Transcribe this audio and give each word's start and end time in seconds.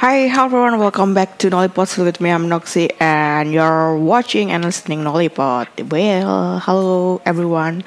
Hi 0.00 0.32
everyone, 0.32 0.80
welcome 0.80 1.12
back 1.12 1.36
to 1.44 1.52
Nollipod 1.52 1.92
with 2.00 2.24
me, 2.24 2.32
I'm 2.32 2.48
Noxy 2.48 2.88
and 3.04 3.52
you're 3.52 4.00
watching 4.00 4.48
and 4.48 4.64
listening 4.64 5.04
Nollipod. 5.04 5.68
Well, 5.92 6.56
hello 6.64 7.20
everyone. 7.28 7.84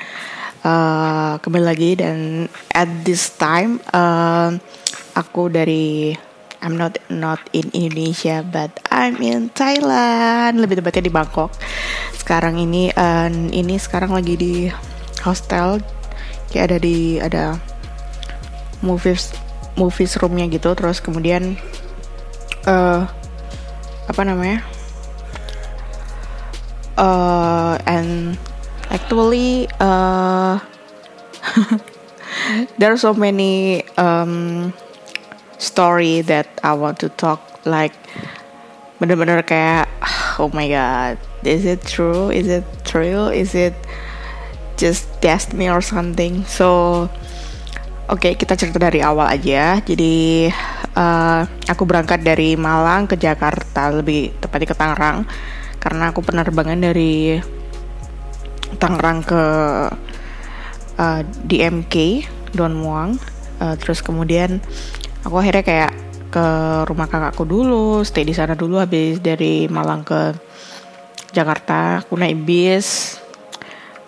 Uh, 0.61 1.41
Kembali 1.41 1.65
lagi 1.65 1.97
dan 1.97 2.53
at 2.69 2.85
this 3.01 3.33
time 3.33 3.81
uh, 3.97 4.53
Aku 5.17 5.49
dari 5.49 6.13
I'm 6.61 6.77
not 6.77 7.01
not 7.09 7.41
in 7.49 7.73
Indonesia 7.73 8.45
but 8.45 8.69
I'm 8.93 9.17
in 9.17 9.49
Thailand. 9.49 10.61
Lebih 10.61 10.85
tepatnya 10.85 11.09
di 11.09 11.13
Bangkok. 11.17 11.49
Sekarang 12.13 12.61
ini 12.61 12.93
uh, 12.93 13.25
ini 13.33 13.81
sekarang 13.81 14.13
lagi 14.13 14.37
di 14.37 14.69
hostel. 15.25 15.81
Kayak 16.53 16.65
ada 16.69 16.77
di 16.77 17.17
ada 17.17 17.57
movies 18.85 19.33
movies 19.73 20.13
roomnya 20.21 20.45
gitu. 20.53 20.77
Terus 20.77 21.01
kemudian 21.01 21.57
uh, 22.67 23.07
apa 24.07 24.21
namanya? 24.23 24.63
Uh, 26.93 27.81
and 27.89 28.37
actually 28.93 29.65
uh, 29.81 30.61
there 32.77 32.93
are 32.93 33.01
so 33.01 33.13
many 33.13 33.81
um, 33.97 34.73
story 35.57 36.21
that 36.21 36.47
I 36.61 36.73
want 36.73 36.99
to 37.01 37.09
talk 37.09 37.41
like 37.65 37.97
bener-bener 39.01 39.41
kayak 39.41 39.89
oh 40.39 40.53
my 40.53 40.69
god 40.69 41.17
is 41.41 41.65
it 41.65 41.81
true? 41.81 42.29
Is 42.29 42.45
it 42.45 42.65
true 42.85 43.33
is 43.33 43.57
it 43.57 43.73
just 44.77 45.09
destiny 45.19 45.67
or 45.69 45.81
something? 45.81 46.45
So 46.45 47.09
Oke, 48.11 48.29
okay, 48.29 48.33
kita 48.35 48.59
cerita 48.59 48.83
dari 48.83 48.99
awal 48.99 49.31
aja. 49.31 49.79
Jadi 49.79 50.51
uh, 50.97 51.41
aku 51.67 51.83
berangkat 51.85 52.21
dari 52.21 52.53
Malang 52.57 53.09
ke 53.09 53.17
Jakarta, 53.17 53.89
lebih 53.89 54.33
tepatnya 54.41 54.67
ke 54.73 54.77
Tangerang, 54.77 55.17
karena 55.81 56.13
aku 56.13 56.21
penerbangan 56.25 56.79
dari 56.79 57.37
Tangerang 58.77 59.21
ke 59.21 59.43
uh, 60.97 61.21
DMK 61.45 61.95
Don 62.53 62.73
Muang. 62.77 63.17
Uh, 63.61 63.77
terus 63.77 64.01
kemudian 64.01 64.59
aku 65.21 65.39
akhirnya 65.39 65.63
kayak 65.63 65.91
ke 66.33 66.47
rumah 66.89 67.05
kakakku 67.05 67.45
dulu, 67.45 68.01
stay 68.01 68.25
di 68.25 68.33
sana 68.33 68.57
dulu. 68.57 68.81
Habis 68.81 69.21
dari 69.21 69.69
Malang 69.69 70.01
ke 70.01 70.33
Jakarta, 71.33 72.01
aku 72.01 72.17
naik 72.17 72.41
bis 72.45 73.17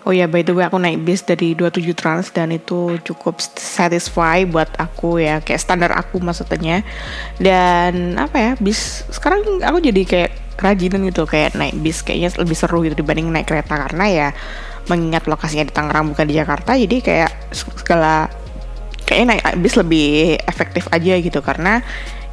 Oh 0.06 0.14
ya, 0.14 0.30
by 0.30 0.46
the 0.46 0.54
way 0.54 0.62
aku 0.62 0.78
naik 0.78 1.02
bis 1.02 1.26
dari 1.26 1.58
27 1.58 1.82
Trans 1.98 2.30
dan 2.30 2.54
itu 2.54 2.94
cukup 3.02 3.42
satisfy 3.42 4.46
buat 4.46 4.70
aku 4.78 5.18
ya, 5.18 5.42
kayak 5.42 5.58
standar 5.58 5.90
aku 5.98 6.22
maksudnya. 6.22 6.86
Dan 7.42 8.14
apa 8.14 8.38
ya, 8.38 8.52
bis 8.62 9.02
sekarang 9.10 9.42
aku 9.66 9.82
jadi 9.82 10.02
kayak 10.06 10.30
kerajinan 10.54 11.10
gitu, 11.10 11.26
kayak 11.26 11.58
naik 11.58 11.74
bis 11.82 12.06
kayaknya 12.06 12.38
lebih 12.38 12.54
seru 12.54 12.86
gitu 12.86 13.02
dibanding 13.02 13.34
naik 13.34 13.50
kereta 13.50 13.74
karena 13.74 14.04
ya 14.06 14.28
mengingat 14.86 15.26
lokasinya 15.26 15.66
di 15.66 15.74
Tangerang 15.74 16.14
bukan 16.14 16.26
di 16.30 16.38
Jakarta, 16.38 16.78
jadi 16.78 16.96
kayak 17.02 17.30
segala 17.50 18.30
kayaknya 19.10 19.26
naik 19.34 19.44
bis 19.58 19.74
lebih 19.74 20.38
efektif 20.46 20.86
aja 20.94 21.18
gitu 21.18 21.42
karena 21.42 21.82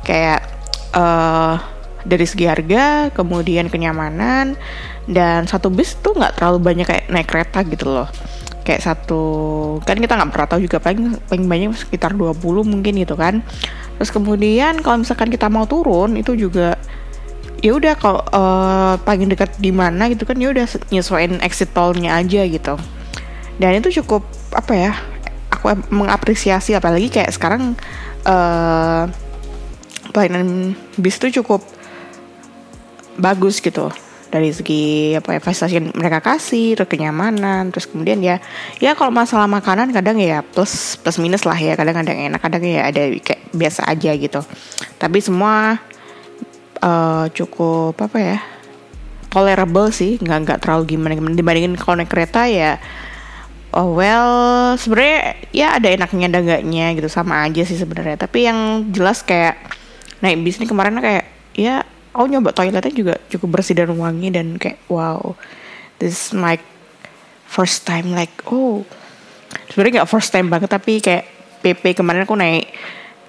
kayak 0.06 0.46
uh, 0.94 1.58
dari 2.06 2.26
segi 2.28 2.46
harga, 2.46 3.10
kemudian 3.16 3.72
kenyamanan, 3.72 4.60
dan 5.10 5.44
satu 5.50 5.68
bis 5.68 6.00
tuh 6.00 6.16
nggak 6.16 6.40
terlalu 6.40 6.60
banyak 6.64 6.86
kayak 6.88 7.06
naik 7.12 7.28
kereta 7.28 7.60
gitu 7.68 7.92
loh. 7.92 8.08
Kayak 8.64 8.82
satu 8.88 9.24
kan 9.84 10.00
kita 10.00 10.16
nggak 10.16 10.32
pernah 10.32 10.48
tahu 10.48 10.62
juga 10.64 10.80
paling 10.80 11.20
paling 11.28 11.46
banyak 11.48 11.72
sekitar 11.76 12.16
20 12.16 12.40
mungkin 12.64 12.94
gitu 12.96 13.16
kan. 13.20 13.44
Terus 14.00 14.10
kemudian 14.10 14.80
kalau 14.80 15.04
misalkan 15.04 15.28
kita 15.28 15.52
mau 15.52 15.68
turun 15.68 16.16
itu 16.16 16.36
juga 16.40 16.80
ya 17.64 17.76
udah 17.76 17.94
kalau 18.00 18.24
uh, 18.32 18.96
paling 19.04 19.28
dekat 19.32 19.56
di 19.60 19.72
mana 19.72 20.08
gitu 20.12 20.24
kan 20.24 20.36
ya 20.40 20.52
udah 20.52 20.68
nyesuaiin 20.92 21.44
exit 21.44 21.76
tolnya 21.76 22.16
aja 22.16 22.48
gitu. 22.48 22.80
Dan 23.60 23.84
itu 23.84 24.00
cukup 24.02 24.24
apa 24.56 24.74
ya 24.74 24.92
aku 25.52 25.70
mengapresiasi 25.92 26.74
apalagi 26.74 27.12
kayak 27.12 27.30
sekarang 27.36 27.76
uh, 28.26 29.06
pelayanan 30.12 30.74
bis 30.96 31.20
itu 31.20 31.42
cukup 31.44 31.62
bagus 33.18 33.62
gitu 33.62 33.94
dari 34.34 34.50
segi 34.50 35.14
apa 35.14 35.38
ya 35.38 35.40
prestasi 35.40 35.78
yang 35.78 35.94
mereka 35.94 36.18
kasih 36.26 36.74
terus 36.74 36.90
kenyamanan 36.90 37.70
terus 37.70 37.86
kemudian 37.86 38.18
ya 38.18 38.42
ya 38.82 38.98
kalau 38.98 39.14
masalah 39.14 39.46
makanan 39.46 39.94
kadang 39.94 40.18
ya 40.18 40.42
plus 40.42 40.98
plus 40.98 41.22
minus 41.22 41.46
lah 41.46 41.54
ya 41.54 41.78
kadang 41.78 42.02
kadang 42.02 42.18
enak 42.34 42.42
kadang 42.42 42.66
ya 42.66 42.90
ada 42.90 43.14
kayak 43.22 43.54
biasa 43.54 43.86
aja 43.86 44.10
gitu. 44.18 44.42
Tapi 44.98 45.22
semua 45.22 45.78
uh, 46.82 47.30
cukup 47.30 47.94
apa 48.02 48.18
ya 48.18 48.38
tolerable 49.30 49.94
sih 49.94 50.18
nggak 50.18 50.40
nggak 50.50 50.60
terlalu 50.66 50.98
gimana 50.98 51.14
gimana. 51.14 51.38
Dibandingin 51.38 51.78
kalau 51.78 52.02
naik 52.02 52.10
kereta 52.10 52.50
ya 52.50 52.82
oh 53.70 53.94
well 53.94 54.74
sebenarnya 54.82 55.38
ya 55.54 55.78
ada 55.78 55.94
enaknya 55.94 56.26
ada 56.34 56.40
enggaknya 56.42 56.86
gitu 56.98 57.06
sama 57.06 57.46
aja 57.46 57.62
sih 57.70 57.78
sebenarnya. 57.78 58.18
Tapi 58.18 58.50
yang 58.50 58.90
jelas 58.90 59.22
kayak 59.22 59.62
naik 60.26 60.42
bis 60.42 60.58
ini 60.58 60.66
kemarin 60.66 60.98
kayak 60.98 61.30
ya 61.54 61.86
aku 62.14 62.26
nyoba 62.30 62.54
toiletnya 62.54 62.94
juga 62.94 63.16
cukup 63.28 63.60
bersih 63.60 63.76
dan 63.76 63.92
wangi 63.98 64.30
dan 64.30 64.56
kayak 64.62 64.80
wow 64.88 65.34
this 65.98 66.14
is 66.14 66.26
my 66.32 66.56
first 67.50 67.86
time 67.86 68.14
like 68.14 68.34
oh. 68.50 68.86
Sebenarnya 69.70 70.02
nggak 70.02 70.10
first 70.10 70.34
time 70.34 70.50
banget 70.50 70.70
tapi 70.70 70.98
kayak 71.02 71.26
PP 71.62 71.98
kemarin 71.98 72.26
aku 72.26 72.34
naik 72.38 72.74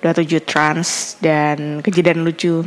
27 0.01 0.45
trans 0.45 1.17
dan 1.21 1.81
kejadian 1.81 2.25
lucu 2.25 2.65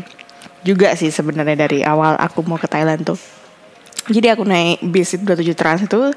juga 0.66 0.98
sih 0.98 1.14
sebenarnya 1.14 1.68
dari 1.68 1.86
awal 1.86 2.18
aku 2.18 2.42
mau 2.46 2.58
ke 2.58 2.66
Thailand 2.66 3.06
tuh. 3.06 3.20
Jadi 4.10 4.34
aku 4.34 4.48
naik 4.48 4.82
bis 4.90 5.14
itu 5.14 5.22
27 5.26 5.54
trans 5.54 5.82
itu 5.86 6.10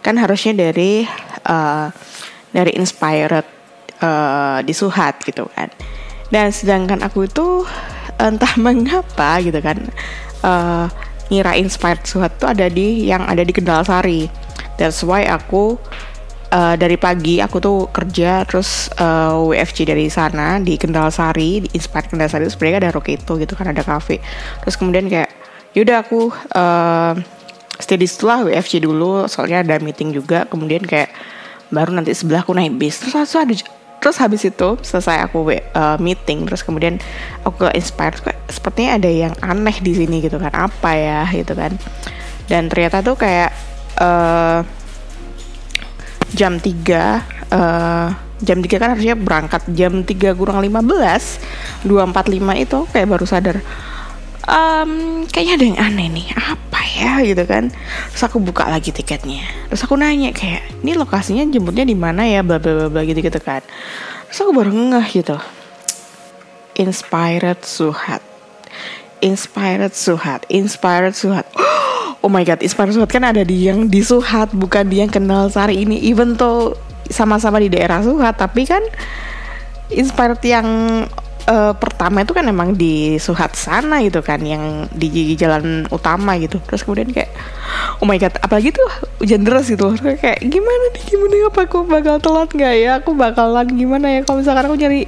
kan 0.00 0.14
harusnya 0.16 0.56
dari 0.56 1.04
uh, 1.44 1.92
dari 2.54 2.72
inspired 2.78 3.44
uh, 4.00 4.64
di 4.64 4.72
Suhat 4.72 5.20
gitu 5.26 5.48
kan. 5.52 5.68
Dan 6.32 6.48
sedangkan 6.48 7.04
aku 7.04 7.28
itu 7.28 7.68
entah 8.22 8.54
mengapa 8.64 9.42
gitu 9.42 9.58
kan 9.58 9.82
uh, 10.46 10.86
ngira 11.32 11.56
inspired 11.56 12.04
suhat 12.04 12.36
tuh 12.38 12.52
ada 12.52 12.68
di 12.68 13.08
yang 13.08 13.24
ada 13.24 13.40
di 13.40 13.50
Kendal 13.56 13.82
Sari. 13.88 14.28
That's 14.76 15.00
why 15.00 15.24
aku 15.24 15.80
uh, 16.52 16.74
dari 16.76 17.00
pagi 17.00 17.40
aku 17.40 17.56
tuh 17.58 17.78
kerja 17.88 18.44
terus 18.44 18.92
uh, 19.00 19.32
eh, 19.32 19.64
WFC 19.64 19.88
dari 19.88 20.12
sana 20.12 20.60
di 20.60 20.76
Kendal 20.76 21.08
Sari 21.08 21.64
di 21.64 21.68
Inspired 21.72 22.12
Kendal 22.12 22.28
Sari 22.28 22.48
sebenarnya 22.52 22.88
ada 22.88 22.90
Rokito 22.92 23.40
gitu 23.40 23.56
kan 23.56 23.72
ada 23.72 23.80
cafe 23.80 24.20
terus 24.60 24.76
kemudian 24.76 25.08
kayak 25.08 25.32
yaudah 25.72 26.04
aku 26.04 26.28
uh, 26.52 27.16
stay 27.82 27.98
di 27.98 28.06
setelah 28.06 28.46
WFC 28.46 28.78
dulu. 28.78 29.26
Soalnya 29.26 29.66
ada 29.66 29.76
meeting 29.82 30.14
juga 30.14 30.46
kemudian 30.46 30.86
kayak 30.86 31.10
baru 31.74 31.98
nanti 31.98 32.14
sebelah 32.14 32.46
aku 32.46 32.54
naik 32.54 32.78
bis. 32.78 33.02
Terus 33.02 33.34
ada 33.34 33.54
terus 34.02 34.18
habis 34.18 34.42
itu 34.42 34.74
selesai 34.82 35.30
aku 35.30 35.46
uh, 35.78 35.94
meeting 36.02 36.42
terus 36.42 36.66
kemudian 36.66 36.98
aku 37.46 37.70
ke 37.70 37.78
inspired 37.78 38.18
sepertinya 38.50 38.98
ada 38.98 39.06
yang 39.06 39.34
aneh 39.38 39.78
di 39.78 39.94
sini 39.94 40.18
gitu 40.18 40.42
kan 40.42 40.50
apa 40.50 40.90
ya 40.98 41.22
gitu 41.30 41.54
kan. 41.54 41.78
Dan 42.50 42.66
ternyata 42.66 43.00
tuh 43.00 43.14
kayak 43.14 43.54
uh, 44.02 44.66
jam 46.34 46.58
3 46.58 46.66
uh, 47.54 48.08
jam 48.42 48.58
3 48.58 48.82
kan 48.82 48.88
harusnya 48.98 49.14
berangkat 49.14 49.62
jam 49.70 50.02
3 50.02 50.34
kurang 50.34 50.58
15 50.58 51.86
245 51.86 52.64
itu 52.66 52.78
kayak 52.90 53.06
baru 53.06 53.26
sadar 53.28 53.56
um, 54.48 55.22
kayaknya 55.28 55.54
ada 55.58 55.64
yang 55.64 55.78
aneh 55.78 56.08
nih. 56.10 56.26
Apa 56.34 56.80
ya 56.94 57.12
gitu 57.22 57.44
kan? 57.46 57.70
Terus 58.14 58.22
aku 58.26 58.38
buka 58.42 58.66
lagi 58.66 58.90
tiketnya. 58.90 59.44
Terus 59.70 59.82
aku 59.84 59.94
nanya 59.98 60.34
kayak 60.34 60.82
ini 60.82 60.94
lokasinya 60.96 61.46
jemputnya 61.46 61.86
di 61.86 61.96
mana 61.96 62.26
ya? 62.26 62.40
Bla 62.42 62.58
bla 62.58 62.88
bla 62.90 63.02
gitu 63.06 63.18
gitu 63.22 63.40
kan. 63.42 63.62
Terus 64.30 64.38
aku 64.42 64.52
baru 64.54 64.70
ngeh 64.72 65.06
gitu. 65.12 65.36
Inspired 66.78 67.60
suhat. 67.62 68.24
Inspired 69.22 69.92
suhat. 69.92 70.46
Inspired 70.50 71.14
suhat. 71.14 71.46
Oh 72.22 72.30
my 72.30 72.46
god 72.46 72.62
inspired 72.62 72.94
suhat 72.94 73.10
kan 73.10 73.26
ada 73.26 73.42
di 73.42 73.66
yang 73.66 73.90
di 73.90 73.98
suhat 73.98 74.54
bukan 74.54 74.86
di 74.86 75.02
yang 75.02 75.10
kenal 75.10 75.50
sari 75.50 75.82
ini. 75.82 75.98
Even 76.06 76.38
tuh 76.38 76.78
sama-sama 77.10 77.58
di 77.58 77.66
daerah 77.66 77.98
suhat 77.98 78.38
tapi 78.38 78.62
kan 78.62 78.78
inspired 79.90 80.38
yang 80.46 80.66
uh, 81.48 81.72
pertama 81.74 82.22
itu 82.22 82.32
kan 82.34 82.44
emang 82.46 82.74
di 82.76 83.16
Suhat 83.18 83.54
sana 83.58 84.02
gitu 84.04 84.20
kan 84.22 84.42
yang 84.42 84.86
di 84.92 85.34
jalan 85.34 85.86
utama 85.90 86.38
gitu. 86.38 86.58
Terus 86.62 86.82
kemudian 86.86 87.10
kayak 87.10 87.30
oh 88.02 88.06
my 88.06 88.18
god 88.18 88.34
apalagi 88.42 88.74
tuh 88.74 88.86
hujan 89.22 89.46
deras 89.46 89.70
gitu 89.70 89.94
kayak 89.98 90.42
gimana 90.42 90.84
nih 90.94 91.04
gimana 91.06 91.34
apa 91.50 91.60
aku 91.66 91.78
bakal 91.86 92.16
telat 92.18 92.50
nggak 92.52 92.74
ya? 92.78 92.90
Aku 93.02 93.10
bakalan 93.16 93.66
gimana 93.72 94.06
ya? 94.10 94.20
Kalau 94.26 94.38
misalkan 94.42 94.64
aku 94.68 94.76
nyari 94.78 95.02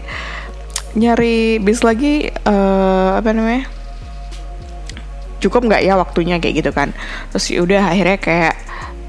nyari 0.95 1.59
bis 1.59 1.83
lagi 1.83 2.31
uh, 2.47 3.19
apa 3.19 3.35
namanya 3.35 3.67
cukup 5.43 5.67
nggak 5.67 5.83
ya 5.85 5.95
waktunya 5.99 6.39
kayak 6.41 6.65
gitu 6.65 6.71
kan. 6.75 6.91
Terus 7.35 7.45
ya 7.51 7.61
udah 7.63 7.83
akhirnya 7.93 8.19
kayak 8.19 8.55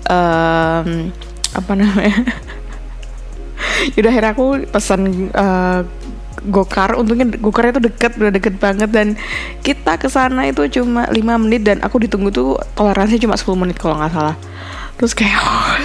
um, 0.10 1.10
apa 1.56 1.71
namanya 1.74 2.19
Yaudah 3.95 4.12
akhirnya 4.12 4.31
aku 4.33 4.45
pesan 4.69 5.30
uh, 5.31 5.86
gokar 6.44 7.00
untungnya 7.00 7.28
gokarnya 7.40 7.80
itu 7.80 7.84
deket 7.92 8.12
udah 8.20 8.34
deket 8.34 8.56
banget. 8.60 8.90
Dan 8.92 9.08
kita 9.64 9.96
ke 9.96 10.12
sana 10.12 10.50
itu 10.50 10.68
cuma 10.82 11.08
lima 11.12 11.40
menit 11.40 11.64
dan 11.64 11.80
aku 11.86 12.02
ditunggu 12.04 12.34
tuh 12.34 12.60
toleransinya 12.76 13.32
cuma 13.32 13.36
10 13.40 13.62
menit 13.62 13.78
kalau 13.80 13.96
nggak 14.00 14.12
salah. 14.12 14.36
Terus 15.00 15.14
kayak 15.16 15.40
oh, 15.46 15.76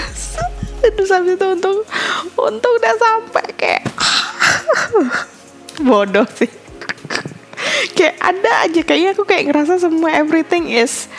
habis 1.11 1.35
itu 1.35 1.47
untung 1.47 1.79
untung 2.38 2.73
udah 2.79 2.94
sampai 2.97 3.47
kayak 3.58 3.82
bodoh 5.87 6.26
sih. 6.35 6.50
Kayak 7.96 8.17
ada 8.25 8.53
aja 8.64 8.81
kayaknya 8.81 9.11
aku 9.12 9.29
kayak 9.29 9.53
ngerasa 9.53 9.85
semua 9.85 10.17
everything 10.17 10.73
is 10.73 11.12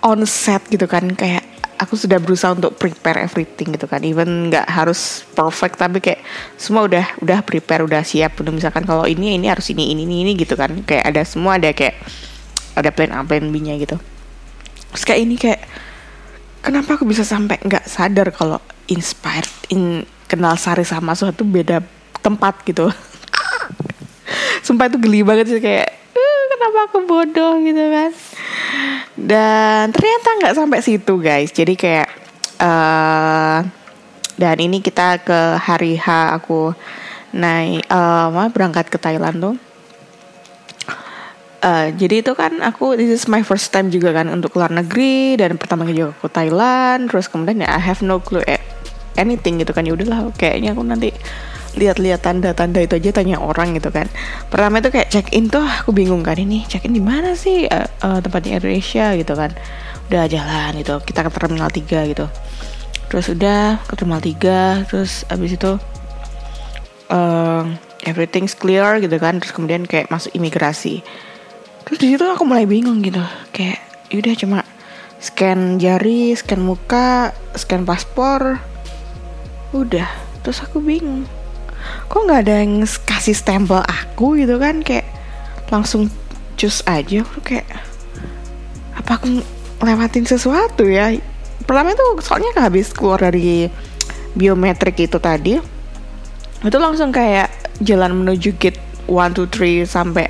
on 0.00 0.24
set 0.24 0.64
gitu 0.72 0.88
kan 0.88 1.12
kayak 1.12 1.44
aku 1.80 1.96
sudah 1.96 2.20
berusaha 2.20 2.52
untuk 2.52 2.76
prepare 2.76 3.24
everything 3.24 3.72
gitu 3.72 3.88
kan. 3.88 4.04
Even 4.04 4.52
nggak 4.52 4.68
harus 4.68 5.24
perfect 5.32 5.80
tapi 5.80 6.04
kayak 6.04 6.20
semua 6.60 6.84
udah 6.84 7.16
udah 7.24 7.40
prepare 7.40 7.80
udah 7.88 8.04
siap. 8.04 8.36
Udah 8.36 8.52
misalkan 8.52 8.84
kalau 8.84 9.08
ini 9.08 9.40
ini 9.40 9.48
harus 9.48 9.72
ini 9.72 9.96
ini 9.96 10.04
ini 10.04 10.36
gitu 10.36 10.60
kan. 10.60 10.84
Kayak 10.84 11.16
ada 11.16 11.22
semua 11.24 11.56
ada 11.56 11.72
kayak 11.72 11.96
ada 12.76 12.92
plan 12.92 13.16
A 13.16 13.24
plan 13.24 13.48
B 13.48 13.56
nya 13.64 13.80
gitu. 13.80 13.96
Terus 14.92 15.04
kayak 15.08 15.20
ini 15.24 15.34
kayak 15.40 15.64
kenapa 16.60 17.00
aku 17.00 17.08
bisa 17.08 17.24
sampai 17.24 17.56
nggak 17.64 17.88
sadar 17.88 18.28
kalau 18.36 18.60
inspired 18.92 19.48
in 19.72 20.04
kenal 20.28 20.54
Sari 20.60 20.84
sama 20.84 21.16
suatu 21.16 21.48
beda 21.48 21.80
tempat 22.20 22.60
gitu. 22.68 22.92
Sumpah 24.66 24.92
itu 24.92 25.00
geli 25.00 25.24
banget 25.24 25.48
sih 25.48 25.58
kayak 25.64 25.88
uh, 26.12 26.42
kenapa 26.52 26.78
aku 26.92 26.98
bodoh 27.08 27.56
gitu 27.64 27.80
kan 27.88 28.12
dan 29.16 29.92
ternyata 29.92 30.28
nggak 30.40 30.56
sampai 30.56 30.80
situ 30.80 31.14
guys. 31.20 31.50
Jadi 31.52 31.74
kayak 31.76 32.08
uh, 32.60 33.60
dan 34.40 34.56
ini 34.56 34.80
kita 34.80 35.20
ke 35.20 35.60
hari 35.60 36.00
H 36.00 36.36
aku 36.40 36.72
naik 37.36 37.84
uh, 37.92 38.48
berangkat 38.50 38.88
ke 38.88 38.96
Thailand 38.96 39.36
tuh. 39.40 39.56
Uh, 41.60 41.92
jadi 41.92 42.24
itu 42.24 42.32
kan 42.32 42.56
aku 42.64 42.96
this 42.96 43.12
is 43.12 43.28
my 43.28 43.44
first 43.44 43.68
time 43.68 43.92
juga 43.92 44.16
kan 44.16 44.32
untuk 44.32 44.56
luar 44.56 44.72
negeri 44.72 45.36
dan 45.36 45.60
pertama 45.60 45.84
kali 45.84 46.00
juga 46.00 46.16
ke 46.16 46.28
Thailand. 46.32 47.12
Terus 47.12 47.28
kemudian 47.28 47.60
ya 47.60 47.68
I 47.68 47.82
have 47.84 48.00
no 48.00 48.16
clue 48.16 48.40
anything 49.20 49.60
gitu 49.60 49.76
kan. 49.76 49.84
Ya 49.84 49.92
udahlah 49.92 50.32
kayaknya 50.40 50.72
aku 50.72 50.82
nanti 50.88 51.12
lihat-lihat 51.78 52.26
tanda-tanda 52.26 52.82
itu 52.82 52.98
aja 52.98 53.22
tanya 53.22 53.38
orang 53.38 53.78
gitu 53.78 53.94
kan. 53.94 54.10
Pertama 54.50 54.82
itu 54.82 54.90
kayak 54.90 55.08
check 55.12 55.30
in 55.30 55.46
tuh 55.46 55.62
aku 55.62 55.94
bingung 55.94 56.26
kan 56.26 56.34
ini 56.34 56.66
check 56.66 56.82
in 56.82 56.96
di 56.96 57.02
mana 57.02 57.38
sih? 57.38 57.70
Uh, 57.70 57.86
uh, 58.02 58.18
tempatnya 58.18 58.58
Indonesia 58.58 59.14
gitu 59.14 59.32
kan. 59.38 59.54
Udah 60.10 60.26
jalan 60.26 60.82
gitu 60.82 60.98
kita 61.06 61.22
ke 61.26 61.30
terminal 61.30 61.70
3 61.70 62.10
gitu. 62.10 62.26
Terus 63.10 63.26
udah 63.30 63.78
ke 63.86 63.94
terminal 63.94 64.22
3 64.22 64.90
terus 64.90 65.22
abis 65.30 65.54
itu 65.54 65.72
uh, 67.14 67.62
everything's 68.02 68.58
clear 68.58 68.98
gitu 68.98 69.14
kan 69.22 69.38
terus 69.38 69.54
kemudian 69.54 69.86
kayak 69.86 70.10
masuk 70.10 70.34
imigrasi. 70.34 71.06
Terus 71.86 71.98
di 72.02 72.06
situ 72.14 72.24
aku 72.26 72.42
mulai 72.42 72.66
bingung 72.66 72.98
gitu 73.02 73.22
kayak 73.54 73.78
yaudah 74.10 74.34
cuma 74.34 74.58
scan 75.22 75.78
jari 75.78 76.34
scan 76.34 76.58
muka 76.58 77.30
scan 77.54 77.86
paspor 77.86 78.58
udah. 79.70 80.10
Terus 80.42 80.66
aku 80.66 80.82
bingung 80.82 81.28
kok 82.08 82.20
nggak 82.26 82.40
ada 82.46 82.54
yang 82.62 82.82
kasih 82.84 83.36
stempel 83.36 83.80
aku 83.84 84.36
gitu 84.40 84.56
kan? 84.56 84.80
Kayak 84.84 85.08
langsung 85.70 86.10
cus 86.58 86.84
aja 86.84 87.24
aku 87.24 87.40
kayak 87.40 87.68
apa 88.96 89.10
aku 89.16 89.40
lewatin 89.80 90.26
sesuatu 90.28 90.84
ya? 90.84 91.16
Pertama 91.64 91.94
itu 91.94 92.04
soalnya 92.20 92.50
habis 92.58 92.90
keluar 92.92 93.22
dari 93.22 93.70
biometrik 94.34 95.10
itu 95.10 95.18
tadi 95.18 95.58
itu 96.60 96.76
langsung 96.76 97.08
kayak 97.08 97.48
jalan 97.80 98.20
menuju 98.20 98.52
gate 98.60 98.80
1, 99.08 99.32
2, 99.32 99.48
3 99.48 99.88
sampai 99.88 100.28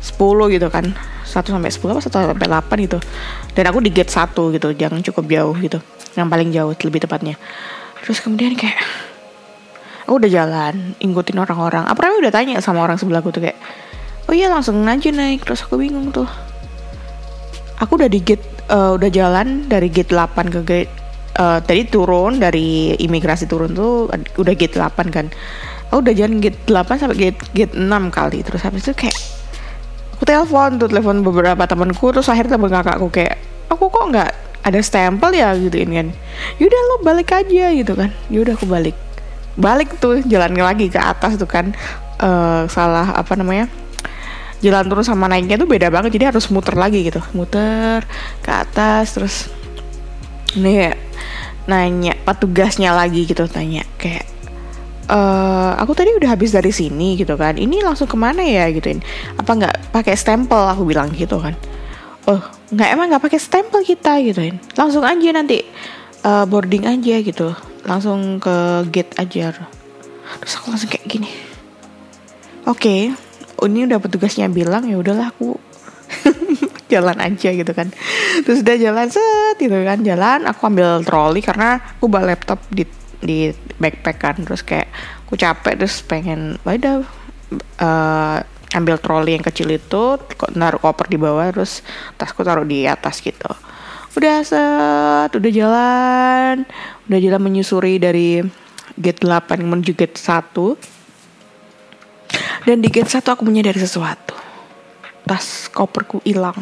10 0.00 0.54
gitu 0.54 0.68
kan. 0.72 0.86
1 1.28 1.44
sampai 1.44 1.68
10 1.68 1.92
apa 1.92 2.00
1 2.00 2.32
sampai 2.32 2.48
8 2.48 2.86
gitu. 2.88 2.98
Dan 3.52 3.64
aku 3.68 3.84
di 3.84 3.92
gate 3.92 4.08
1 4.08 4.32
gitu 4.56 4.68
jangan 4.72 5.04
cukup 5.04 5.24
jauh 5.28 5.54
gitu 5.60 5.78
yang 6.16 6.32
paling 6.32 6.48
jauh 6.50 6.72
lebih 6.72 7.04
tepatnya. 7.04 7.36
Terus 8.02 8.24
kemudian 8.24 8.56
kayak 8.56 8.80
aku 10.08 10.24
udah 10.24 10.32
jalan 10.32 10.96
ngikutin 11.04 11.36
orang-orang. 11.36 11.84
Apa 11.84 12.08
udah 12.16 12.32
tanya 12.32 12.56
sama 12.64 12.80
orang 12.80 12.96
sebelahku 12.96 13.28
tuh 13.28 13.44
kayak 13.44 13.60
oh 14.24 14.32
iya 14.32 14.48
langsung 14.48 14.80
aja 14.88 15.12
naik. 15.12 15.44
Terus 15.44 15.68
aku 15.68 15.76
bingung 15.76 16.08
tuh. 16.08 16.24
Aku 17.76 18.00
udah 18.00 18.08
di 18.08 18.24
gate 18.24 18.64
uh, 18.72 18.96
udah 18.96 19.12
jalan 19.12 19.68
dari 19.68 19.92
gate 19.92 20.08
8 20.08 20.48
ke 20.48 20.60
gate 20.64 20.92
uh, 21.36 21.60
tadi 21.60 21.84
turun 21.84 22.40
dari 22.40 22.96
imigrasi 22.96 23.44
turun 23.44 23.76
tuh 23.76 24.08
udah 24.40 24.54
gate 24.56 24.80
8 24.80 25.12
kan. 25.12 25.28
Aku 25.92 26.00
udah 26.00 26.16
jalan 26.16 26.40
gate 26.40 26.56
8 26.64 27.04
sampai 27.04 27.16
gate 27.28 27.40
gate 27.52 27.76
6 27.76 27.84
kali. 28.08 28.40
Terus 28.40 28.64
habis 28.64 28.88
itu 28.88 28.96
kayak 28.96 29.16
aku 30.16 30.24
telepon 30.24 30.80
tuh 30.80 30.88
telepon 30.88 31.20
beberapa 31.20 31.68
temanku. 31.68 32.16
Terus 32.16 32.32
akhirnya 32.32 32.56
temen 32.56 32.72
kakakku 32.72 33.12
kayak 33.12 33.36
aku 33.68 33.92
kok 33.92 34.08
nggak 34.08 34.30
ada 34.64 34.80
stempel 34.80 35.36
ya? 35.36 35.52
gitu 35.52 35.76
ini 35.76 36.00
kan. 36.00 36.08
Yaudah 36.56 36.80
lo 36.80 36.96
balik 37.04 37.28
aja 37.36 37.76
gitu 37.76 37.92
kan. 37.92 38.08
Yaudah 38.32 38.56
aku 38.56 38.64
balik 38.64 38.96
balik 39.58 39.98
tuh 39.98 40.22
jalan 40.24 40.54
lagi 40.54 40.86
ke 40.88 40.96
atas 40.96 41.34
tuh 41.36 41.50
kan. 41.50 41.74
Uh, 42.18 42.66
salah 42.66 43.14
apa 43.14 43.38
namanya 43.38 43.70
jalan 44.58 44.90
turun 44.90 45.06
sama 45.06 45.30
naiknya 45.30 45.54
tuh 45.54 45.70
beda 45.70 45.86
banget 45.86 46.18
jadi 46.18 46.34
harus 46.34 46.46
muter 46.50 46.74
lagi 46.74 47.06
gitu. 47.06 47.22
Muter 47.34 48.06
ke 48.42 48.50
atas 48.50 49.14
terus 49.14 49.36
nih 50.56 50.96
nanya 51.68 52.16
petugasnya 52.24 52.96
lagi 52.96 53.28
gitu 53.28 53.44
tanya 53.44 53.84
kayak 54.00 54.24
uh, 55.12 55.76
aku 55.76 55.92
tadi 55.92 56.16
udah 56.16 56.32
habis 56.32 56.54
dari 56.54 56.70
sini 56.72 57.18
gitu 57.18 57.34
kan. 57.34 57.56
Ini 57.56 57.84
langsung 57.84 58.06
ke 58.06 58.16
mana 58.16 58.44
ya? 58.44 58.68
gituin. 58.72 59.00
Apa 59.36 59.50
nggak 59.56 59.74
pakai 59.92 60.14
stempel? 60.14 60.64
aku 60.68 60.88
bilang 60.88 61.10
gitu 61.12 61.40
kan. 61.40 61.56
Oh 62.28 62.40
nggak 62.68 62.88
emang 62.92 63.06
nggak 63.08 63.24
pakai 63.24 63.40
stempel 63.40 63.80
kita 63.84 64.20
gituin. 64.20 64.60
Langsung 64.76 65.04
aja 65.04 65.28
nanti 65.32 65.64
uh, 66.24 66.44
boarding 66.48 66.86
aja 66.86 67.16
gitu. 67.22 67.54
Langsung 67.86 68.42
ke 68.42 68.86
gate 68.90 69.14
aja. 69.18 69.54
Terus 70.42 70.54
aku 70.58 70.72
langsung 70.72 70.90
kayak 70.90 71.06
gini. 71.08 71.30
Oke 72.68 73.12
okay, 73.56 73.66
ini 73.66 73.88
udah 73.88 73.96
petugasnya 73.96 74.46
bilang 74.52 74.84
ya 74.84 75.00
udahlah 75.00 75.32
aku 75.32 75.56
jalan 76.92 77.18
aja 77.18 77.48
gitu 77.52 77.72
kan. 77.72 77.88
Terus 78.44 78.62
udah 78.62 78.76
jalan 78.76 79.08
set 79.08 79.56
gitu 79.58 79.76
kan 79.84 79.98
jalan. 80.04 80.44
Aku 80.48 80.68
ambil 80.68 81.00
troli 81.04 81.40
karena 81.40 81.80
aku 81.98 82.06
bawa 82.06 82.34
laptop 82.34 82.60
di 82.68 82.84
di 83.18 83.48
backpack 83.80 84.18
kan. 84.20 84.36
Terus 84.44 84.62
kayak 84.62 84.88
aku 85.24 85.36
capek 85.36 85.74
terus 85.80 86.04
pengen 86.04 86.60
oh 86.64 86.72
udah 86.72 86.96
uh, 87.80 88.38
ambil 88.76 89.00
troli 89.00 89.32
yang 89.36 89.44
kecil 89.44 89.72
itu 89.72 90.20
naruh 90.52 90.80
koper 90.80 91.08
di 91.08 91.16
bawah 91.16 91.48
terus 91.48 91.80
tasku 92.20 92.44
taruh 92.44 92.68
di 92.68 92.84
atas 92.84 93.24
gitu 93.24 93.48
udah 94.16 94.36
set 94.46 95.30
udah 95.34 95.52
jalan. 95.52 96.56
Udah 97.08 97.18
jalan 97.20 97.40
menyusuri 97.40 98.00
dari 98.00 98.40
gate 98.96 99.22
8 99.24 99.60
menuju 99.62 99.92
gate 99.94 100.16
1 100.16 100.52
dan 102.68 102.84
di 102.84 102.88
gate 102.92 103.08
1 103.08 103.24
aku 103.24 103.42
menyadari 103.48 103.80
sesuatu. 103.80 104.36
Tas 105.24 105.68
koperku 105.72 106.20
hilang. 106.24 106.56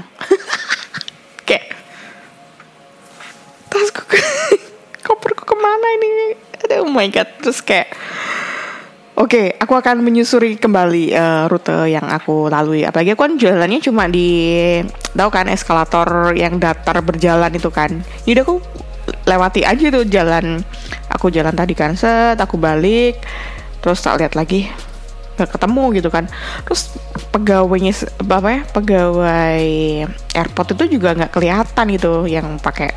Kayak 1.48 1.74
tasku 3.70 4.02
koperku 5.06 5.42
ke 5.46 5.56
mana 5.58 5.86
ini? 5.98 6.10
Oh 6.82 6.90
my 6.90 7.06
god. 7.10 7.30
Terus 7.42 7.62
kayak 7.62 7.94
Oke, 9.16 9.32
okay, 9.32 9.46
aku 9.56 9.72
akan 9.72 10.04
menyusuri 10.04 10.60
kembali 10.60 11.16
uh, 11.16 11.48
rute 11.48 11.88
yang 11.88 12.04
aku 12.04 12.52
lalui. 12.52 12.84
Apalagi 12.84 13.16
aku 13.16 13.24
kan 13.24 13.40
jalannya 13.40 13.80
cuma 13.80 14.12
di 14.12 14.28
tahu 15.16 15.32
kan 15.32 15.48
eskalator 15.48 16.36
yang 16.36 16.60
datar 16.60 17.00
berjalan 17.00 17.48
itu 17.48 17.72
kan. 17.72 18.04
Jadi 18.28 18.44
aku 18.44 18.60
lewati 19.24 19.64
aja 19.64 19.88
tuh 19.88 20.04
jalan. 20.04 20.60
Aku 21.08 21.32
jalan 21.32 21.56
tadi 21.56 21.72
kan 21.72 21.96
set, 21.96 22.36
aku 22.36 22.60
balik, 22.60 23.16
terus 23.80 24.04
tak 24.04 24.20
lihat 24.20 24.36
lagi 24.36 24.68
gak 25.40 25.48
ketemu 25.48 25.96
gitu 25.96 26.12
kan. 26.12 26.28
Terus 26.68 27.00
pegawainya 27.32 27.96
apa 28.20 28.48
ya? 28.52 28.60
Pegawai 28.68 29.64
airport 30.36 30.76
itu 30.76 31.00
juga 31.00 31.16
nggak 31.16 31.32
kelihatan 31.32 31.86
gitu 31.88 32.28
yang 32.28 32.60
pakai 32.60 32.92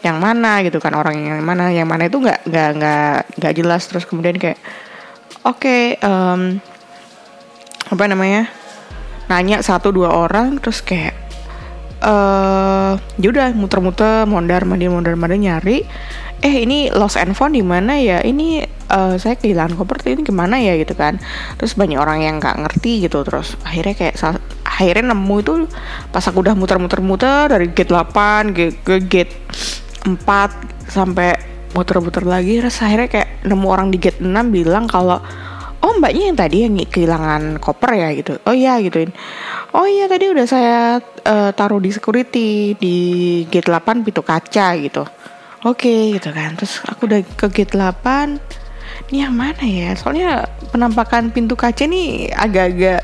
yang 0.00 0.24
mana 0.24 0.64
gitu 0.64 0.80
kan 0.80 0.96
orang 0.96 1.20
yang 1.20 1.44
mana 1.44 1.68
yang 1.74 1.84
mana 1.84 2.06
itu 2.06 2.16
nggak 2.22 2.46
nggak 2.46 2.70
nggak 2.78 3.16
nggak 3.34 3.52
jelas 3.58 3.82
terus 3.90 4.06
kemudian 4.06 4.38
kayak 4.38 4.56
oke 5.44 5.60
okay, 5.60 5.98
um, 6.02 6.58
apa 7.88 8.04
namanya 8.04 8.48
nanya 9.28 9.60
satu 9.60 9.92
dua 9.92 10.12
orang 10.12 10.56
terus 10.58 10.80
kayak 10.80 11.28
uh, 12.02 12.94
ya 13.18 13.28
udah 13.30 13.48
muter-muter 13.54 14.24
mondar 14.28 14.62
mandir 14.64 14.90
mondar 14.90 15.14
mandir 15.18 15.38
nyari. 15.38 15.84
Eh 16.38 16.62
ini 16.62 16.86
lost 16.94 17.18
and 17.18 17.34
found 17.34 17.58
di 17.58 17.66
mana 17.66 17.98
ya? 17.98 18.22
Ini 18.22 18.62
uh, 18.94 19.18
saya 19.18 19.34
kehilangan 19.34 19.74
koper 19.74 20.06
ini 20.06 20.22
ke 20.22 20.30
mana 20.30 20.62
ya 20.62 20.78
gitu 20.78 20.94
kan. 20.94 21.18
Terus 21.58 21.74
banyak 21.74 21.98
orang 21.98 22.22
yang 22.22 22.38
nggak 22.38 22.62
ngerti 22.62 23.02
gitu. 23.02 23.26
Terus 23.26 23.58
akhirnya 23.66 23.94
kayak 23.98 24.14
akhirnya 24.62 25.10
nemu 25.10 25.36
itu 25.42 25.54
pas 26.14 26.22
aku 26.22 26.38
udah 26.46 26.54
muter-muter-muter 26.54 27.50
dari 27.50 27.66
gate 27.74 27.90
8 27.90 28.54
ke, 28.54 28.64
ke 28.86 28.96
gate 29.02 29.34
4 30.06 30.14
sampai 30.86 31.57
muter-muter 31.78 32.26
lagi 32.26 32.58
terus 32.58 32.82
akhirnya 32.82 33.06
kayak 33.06 33.46
nemu 33.46 33.66
orang 33.70 33.88
di 33.94 34.02
gate 34.02 34.18
6 34.18 34.34
bilang 34.50 34.90
kalau 34.90 35.22
oh 35.78 35.92
mbaknya 36.02 36.34
yang 36.34 36.38
tadi 36.38 36.56
yang 36.66 36.74
kehilangan 36.74 37.62
koper 37.62 37.94
ya? 37.94 38.10
gitu. 38.18 38.42
Oh 38.42 38.54
iya 38.54 38.82
gituin. 38.82 39.14
Oh 39.70 39.86
iya 39.86 40.10
tadi 40.10 40.26
udah 40.26 40.46
saya 40.48 40.98
uh, 41.22 41.50
taruh 41.54 41.78
di 41.78 41.94
security 41.94 42.74
di 42.74 42.96
gate 43.46 43.70
8 43.70 44.02
pintu 44.02 44.26
kaca 44.26 44.74
gitu. 44.74 45.06
Oke 45.66 45.86
okay, 45.86 46.00
gitu 46.18 46.34
kan. 46.34 46.58
Terus 46.58 46.82
aku 46.82 47.06
udah 47.06 47.20
ke 47.22 47.46
gate 47.54 47.78
8 47.78 49.14
ini 49.14 49.18
yang 49.22 49.34
mana 49.34 49.62
ya? 49.62 49.94
Soalnya 49.94 50.50
penampakan 50.74 51.30
pintu 51.30 51.54
kaca 51.54 51.86
nih 51.86 52.34
agak-agak 52.34 53.00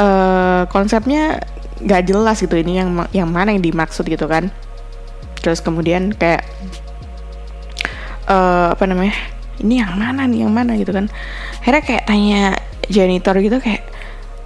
uh, 0.00 0.62
konsepnya 0.72 1.44
gak 1.80 2.04
jelas 2.08 2.40
gitu 2.44 2.60
ini 2.60 2.76
yang 2.80 2.90
yang 3.12 3.28
mana 3.28 3.52
yang 3.52 3.60
dimaksud 3.60 4.08
gitu 4.08 4.24
kan. 4.24 4.48
Terus 5.40 5.60
kemudian 5.60 6.12
kayak 6.12 6.44
uh, 8.30 8.72
apa 8.72 8.86
namanya 8.86 9.12
ini 9.60 9.82
yang 9.82 9.98
mana 9.98 10.24
nih 10.24 10.46
yang 10.46 10.52
mana 10.54 10.78
gitu 10.78 10.94
kan. 10.94 11.10
Akhirnya 11.60 11.82
kayak 11.82 12.04
tanya 12.06 12.42
janitor 12.86 13.34
gitu 13.42 13.58
kayak 13.58 13.82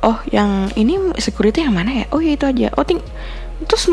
oh 0.03 0.19
yang 0.33 0.73
ini 0.75 0.99
security 1.21 1.63
yang 1.63 1.77
mana 1.77 2.03
ya? 2.03 2.05
Oh 2.11 2.19
ya 2.25 2.35
itu 2.35 2.49
aja. 2.49 2.73
Oh 2.81 2.83
ting 2.83 2.99
terus 3.69 3.93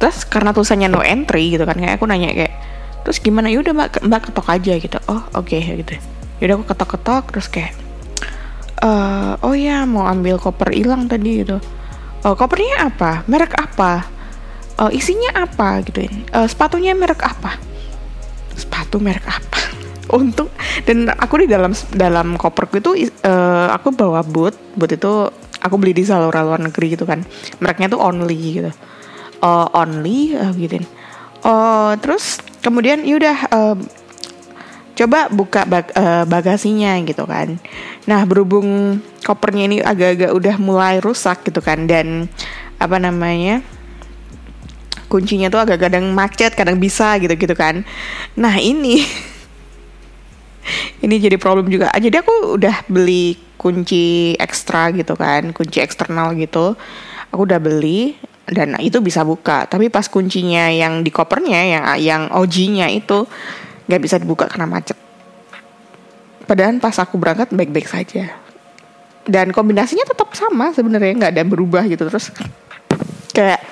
terus 0.00 0.24
karena 0.24 0.56
tulisannya 0.56 0.88
no 0.88 1.04
entry 1.04 1.52
gitu 1.52 1.68
kan 1.68 1.76
kayak 1.76 2.00
aku 2.00 2.08
nanya 2.08 2.32
kayak 2.32 2.54
terus 3.04 3.20
gimana? 3.20 3.52
Ya 3.52 3.60
udah 3.60 3.76
mbak 3.76 4.00
mbak 4.02 4.32
ketok 4.32 4.48
aja 4.48 4.72
gitu. 4.80 4.98
Oh 5.06 5.22
oke 5.36 5.52
okay, 5.52 5.62
gitu 5.84 6.00
yaudah 6.40 6.56
aku 6.56 6.72
ketok 6.72 6.88
ketok 6.96 7.24
terus 7.36 7.48
kayak 7.52 7.76
uh, 8.80 9.36
oh 9.44 9.52
ya 9.52 9.84
mau 9.84 10.08
ambil 10.08 10.40
koper 10.40 10.72
hilang 10.72 11.04
tadi 11.06 11.44
gitu. 11.44 11.60
Oh 12.24 12.32
kopernya 12.32 12.88
apa? 12.88 13.24
Merek 13.28 13.52
apa? 13.56 14.08
Uh, 14.80 14.88
isinya 14.88 15.44
apa? 15.44 15.84
gitu. 15.84 16.08
Uh, 16.32 16.48
sepatunya 16.48 16.96
merek 16.96 17.20
apa 17.20 17.69
sepatu 18.60 19.00
merek 19.00 19.24
apa? 19.24 19.60
Untung 20.20 20.50
dan 20.84 21.08
aku 21.16 21.40
di 21.42 21.48
dalam 21.48 21.72
dalam 21.94 22.34
koperku 22.36 22.82
itu 22.82 22.90
uh, 23.24 23.72
aku 23.72 23.96
bawa 23.96 24.20
boot. 24.20 24.52
Boot 24.76 24.92
itu 24.92 25.32
aku 25.60 25.74
beli 25.80 25.96
di 25.96 26.04
Zalora 26.04 26.44
luar 26.44 26.60
negeri 26.60 26.92
gitu 26.92 27.08
kan. 27.08 27.24
Mereknya 27.62 27.88
tuh 27.88 28.00
only 28.04 28.60
gitu. 28.60 28.72
Uh, 29.40 29.64
only 29.72 30.36
uh, 30.36 30.52
gituin 30.52 30.84
uh, 31.44 31.92
terus 32.00 32.40
kemudian 32.60 33.04
yaudah 33.04 33.36
uh, 33.52 33.76
coba 34.96 35.32
buka 35.32 35.64
bag, 35.64 35.88
uh, 35.96 36.28
bagasinya 36.28 37.00
gitu 37.04 37.24
kan. 37.24 37.56
Nah 38.04 38.20
berhubung 38.28 39.00
kopernya 39.24 39.64
ini 39.68 39.76
agak-agak 39.80 40.30
udah 40.36 40.56
mulai 40.60 41.00
rusak 41.00 41.48
gitu 41.48 41.64
kan 41.64 41.88
dan 41.88 42.28
apa 42.80 42.96
namanya 43.00 43.64
kuncinya 45.10 45.50
tuh 45.50 45.66
agak 45.66 45.90
kadang 45.90 46.14
macet 46.14 46.54
kadang 46.54 46.78
bisa 46.78 47.18
gitu 47.18 47.34
gitu 47.34 47.52
kan. 47.58 47.82
Nah 48.38 48.54
ini. 48.62 49.02
Ini 51.02 51.14
jadi 51.18 51.34
problem 51.40 51.66
juga. 51.66 51.90
Jadi 51.98 52.14
aku 52.14 52.54
udah 52.54 52.86
beli 52.86 53.34
kunci 53.60 54.32
ekstra 54.40 54.88
gitu 54.94 55.18
kan 55.18 55.50
kunci 55.50 55.82
eksternal 55.82 56.32
gitu. 56.38 56.78
Aku 57.34 57.42
udah 57.42 57.58
beli 57.58 58.14
dan 58.46 58.78
itu 58.78 59.02
bisa 59.02 59.26
buka. 59.26 59.66
Tapi 59.66 59.90
pas 59.90 60.06
kuncinya 60.06 60.70
yang 60.70 61.02
di 61.02 61.10
kopernya 61.10 61.60
yang 61.66 61.84
yang 61.98 62.22
OG-nya 62.30 62.86
itu 62.94 63.26
nggak 63.90 64.00
bisa 64.00 64.16
dibuka 64.22 64.46
karena 64.46 64.70
macet. 64.70 64.94
Padahal 66.46 66.78
pas 66.78 66.94
aku 67.02 67.18
berangkat 67.18 67.50
baik-baik 67.50 67.88
saja. 67.90 68.30
Dan 69.26 69.50
kombinasinya 69.50 70.06
tetap 70.06 70.32
sama 70.38 70.70
sebenarnya 70.70 71.12
nggak 71.18 71.32
ada 71.34 71.44
berubah 71.46 71.82
gitu. 71.90 72.06
Terus 72.06 72.30
kayak 73.34 73.62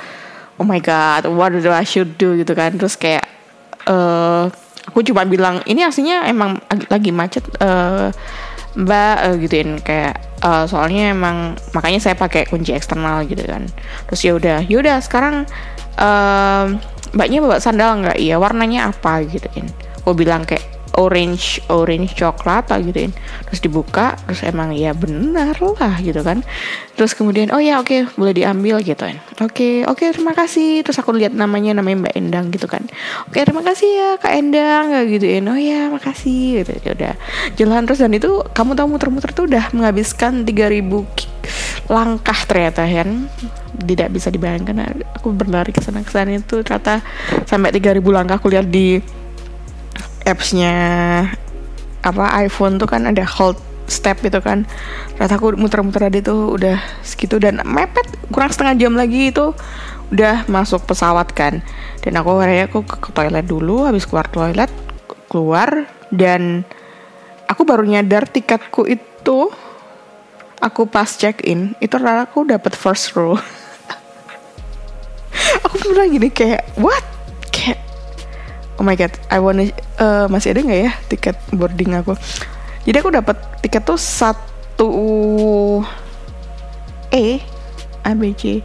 oh 0.59 0.67
my 0.67 0.79
god 0.83 1.27
what 1.27 1.55
do 1.55 1.71
I 1.71 1.87
should 1.87 2.19
do? 2.21 2.39
Gitu 2.39 2.53
kan. 2.55 2.75
Terus 2.79 2.95
kayak 2.95 3.25
uh, 3.89 4.51
aku 4.87 5.03
cuma 5.07 5.27
bilang 5.27 5.63
ini 5.65 5.83
aslinya 5.83 6.27
emang 6.29 6.63
lagi 6.91 7.11
macet 7.11 7.43
uh, 7.59 8.13
mbak 8.79 9.17
uh, 9.25 9.35
gituin. 9.39 9.79
Kayak 9.83 10.23
uh, 10.45 10.67
soalnya 10.71 11.15
emang 11.15 11.59
makanya 11.75 11.99
saya 11.99 12.15
pakai 12.15 12.47
kunci 12.47 12.71
eksternal 12.75 13.27
gitu 13.27 13.43
kan. 13.43 13.67
Terus 14.13 14.21
ya 14.23 14.33
udah 14.39 14.59
ya 14.63 14.77
udah 14.79 14.97
sekarang 15.03 15.47
uh, 15.99 16.75
mbaknya 17.17 17.39
bawa 17.43 17.59
sandal 17.59 17.99
nggak? 18.05 18.19
Iya 18.21 18.39
warnanya 18.39 18.93
apa? 18.93 19.27
Gituin. 19.27 19.67
Aku 20.03 20.15
bilang 20.15 20.47
kayak 20.47 20.78
orange 20.99 21.63
orange 21.71 22.19
coklat 22.19 22.67
lah 22.69 22.83
gitu 22.83 23.07
kan 23.07 23.13
terus 23.47 23.61
dibuka 23.63 24.19
terus 24.27 24.43
emang 24.43 24.75
ya 24.75 24.93
benar 24.93 25.55
lah 25.63 25.97
gitu 26.03 26.21
kan. 26.21 26.43
Terus 26.99 27.15
kemudian 27.15 27.55
oh 27.55 27.63
ya 27.63 27.79
oke 27.79 27.89
okay, 27.89 28.01
boleh 28.19 28.35
diambil 28.35 28.83
gitu 28.83 28.99
kan. 28.99 29.17
Oke 29.39 29.47
okay, 29.47 29.75
oke 29.87 30.03
okay, 30.03 30.09
terima 30.11 30.35
kasih. 30.35 30.83
Terus 30.83 30.99
aku 30.99 31.15
lihat 31.15 31.33
namanya 31.33 31.79
namanya 31.79 32.09
Mbak 32.09 32.15
Endang 32.19 32.47
gitu 32.51 32.67
kan. 32.67 32.83
Oke 33.31 33.39
okay, 33.39 33.43
terima 33.47 33.63
kasih 33.63 33.89
ya 33.89 34.11
Kak 34.19 34.35
Endang 34.35 34.85
kayak 34.91 35.07
gituin 35.15 35.47
oh 35.47 35.59
ya 35.59 35.89
makasih 35.89 36.65
gitu. 36.65 36.73
Ya 36.83 36.93
udah 36.99 37.15
jalan 37.55 37.83
terus. 37.87 38.01
Dan 38.03 38.13
itu 38.19 38.43
kamu 38.53 38.75
tahu 38.75 38.87
muter-muter 38.91 39.31
tuh 39.31 39.47
udah 39.47 39.71
menghabiskan 39.71 40.43
3000 40.43 40.83
langkah 41.89 42.39
ternyata 42.45 42.83
kan. 42.85 43.31
Tidak 43.79 44.09
bisa 44.11 44.29
dibayangkan 44.35 45.07
aku 45.15 45.31
berlari 45.31 45.71
ke 45.71 45.79
sana 45.79 46.03
ke 46.03 46.11
sana 46.11 46.35
itu 46.35 46.67
ternyata 46.67 46.99
sampai 47.47 47.71
3000 47.71 48.03
langkah 48.11 48.43
aku 48.43 48.51
lihat 48.51 48.67
di 48.67 48.99
appsnya 50.29 50.75
apa 52.05 52.25
iPhone 52.45 52.77
tuh 52.79 52.87
kan 52.87 53.09
ada 53.09 53.25
hold 53.25 53.59
step 53.89 54.21
itu 54.23 54.39
kan. 54.39 54.69
Rata 55.17 55.41
aku 55.41 55.57
muter-muter 55.57 56.07
tadi 56.07 56.21
tuh 56.21 56.55
udah 56.55 56.79
segitu 57.01 57.41
dan 57.41 57.65
mepet 57.65 58.05
kurang 58.29 58.53
setengah 58.53 58.77
jam 58.77 58.93
lagi 58.95 59.33
itu 59.33 59.57
udah 60.13 60.45
masuk 60.47 60.85
pesawat 60.85 61.33
kan. 61.33 61.65
Dan 62.05 62.21
aku 62.21 62.39
akhirnya 62.39 62.69
aku 62.69 62.85
ke, 62.85 63.11
toilet 63.11 63.49
dulu 63.49 63.89
habis 63.89 64.05
keluar 64.05 64.29
toilet 64.29 64.71
keluar 65.29 65.89
dan 66.09 66.65
aku 67.49 67.69
baru 67.69 67.85
nyadar 67.85 68.25
tiketku 68.25 68.89
itu 68.89 69.53
aku 70.61 70.89
pas 70.89 71.09
check 71.09 71.45
in 71.45 71.77
itu 71.85 71.97
rata 71.97 72.29
aku 72.29 72.45
dapat 72.47 72.77
first 72.77 73.17
row. 73.17 73.35
Aku 75.65 75.81
bilang 75.81 76.13
gini 76.13 76.29
kayak 76.29 76.67
what 76.77 77.01
oh 78.79 78.85
my 78.87 78.95
god 78.95 79.13
I 79.29 79.43
wanna 79.43 79.69
uh, 79.99 80.31
masih 80.31 80.55
ada 80.55 80.63
nggak 80.63 80.81
ya 80.87 80.93
tiket 81.11 81.37
boarding 81.51 81.99
aku? 81.99 82.15
Jadi 82.89 82.97
aku 83.03 83.11
dapat 83.13 83.37
tiket 83.61 83.85
tuh 83.85 84.01
satu 84.01 84.91
E 87.13 87.43
A 88.07 88.11
B 88.15 88.33
C 88.33 88.65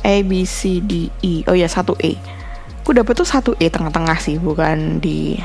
A 0.00 0.14
B 0.24 0.46
C 0.48 0.80
D 0.80 1.12
E. 1.20 1.44
Oh 1.50 1.56
ya 1.58 1.68
satu 1.68 1.92
E. 2.00 2.16
Aku 2.80 2.96
dapat 2.96 3.12
tuh 3.12 3.28
satu 3.28 3.52
E 3.60 3.68
tengah-tengah 3.68 4.16
sih 4.16 4.40
bukan 4.40 4.98
di 5.02 5.36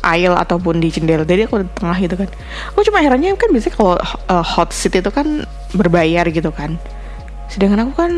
aisle 0.00 0.38
ataupun 0.38 0.80
di 0.80 0.88
jendela. 0.88 1.28
Jadi 1.28 1.44
aku 1.44 1.60
di 1.60 1.68
tengah 1.76 1.96
gitu 2.00 2.16
kan. 2.16 2.28
Aku 2.72 2.80
cuma 2.88 3.04
herannya 3.04 3.36
kan 3.36 3.52
biasanya 3.52 3.74
kalau 3.76 3.96
uh, 4.32 4.44
hot 4.44 4.72
seat 4.72 4.96
itu 4.96 5.10
kan 5.12 5.44
berbayar 5.76 6.24
gitu 6.32 6.48
kan. 6.48 6.80
Sedangkan 7.52 7.84
aku 7.84 7.92
kan 7.94 8.12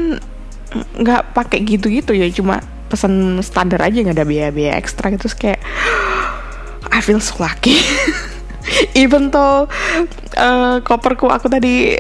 nggak 0.72 1.36
pakai 1.36 1.60
gitu-gitu 1.66 2.16
ya 2.16 2.30
cuma 2.32 2.64
pesan 2.92 3.40
standar 3.40 3.80
aja 3.80 4.04
nggak 4.04 4.20
ada 4.20 4.28
biaya-biaya 4.28 4.76
ekstra 4.76 5.08
gitu 5.08 5.24
terus 5.24 5.36
kayak 5.40 5.60
I 6.94 7.00
feel 7.00 7.24
so 7.24 7.40
lucky. 7.40 7.80
Even 9.02 9.32
though 9.32 9.64
uh, 10.36 10.76
koperku 10.84 11.32
aku 11.32 11.48
tadi 11.48 11.96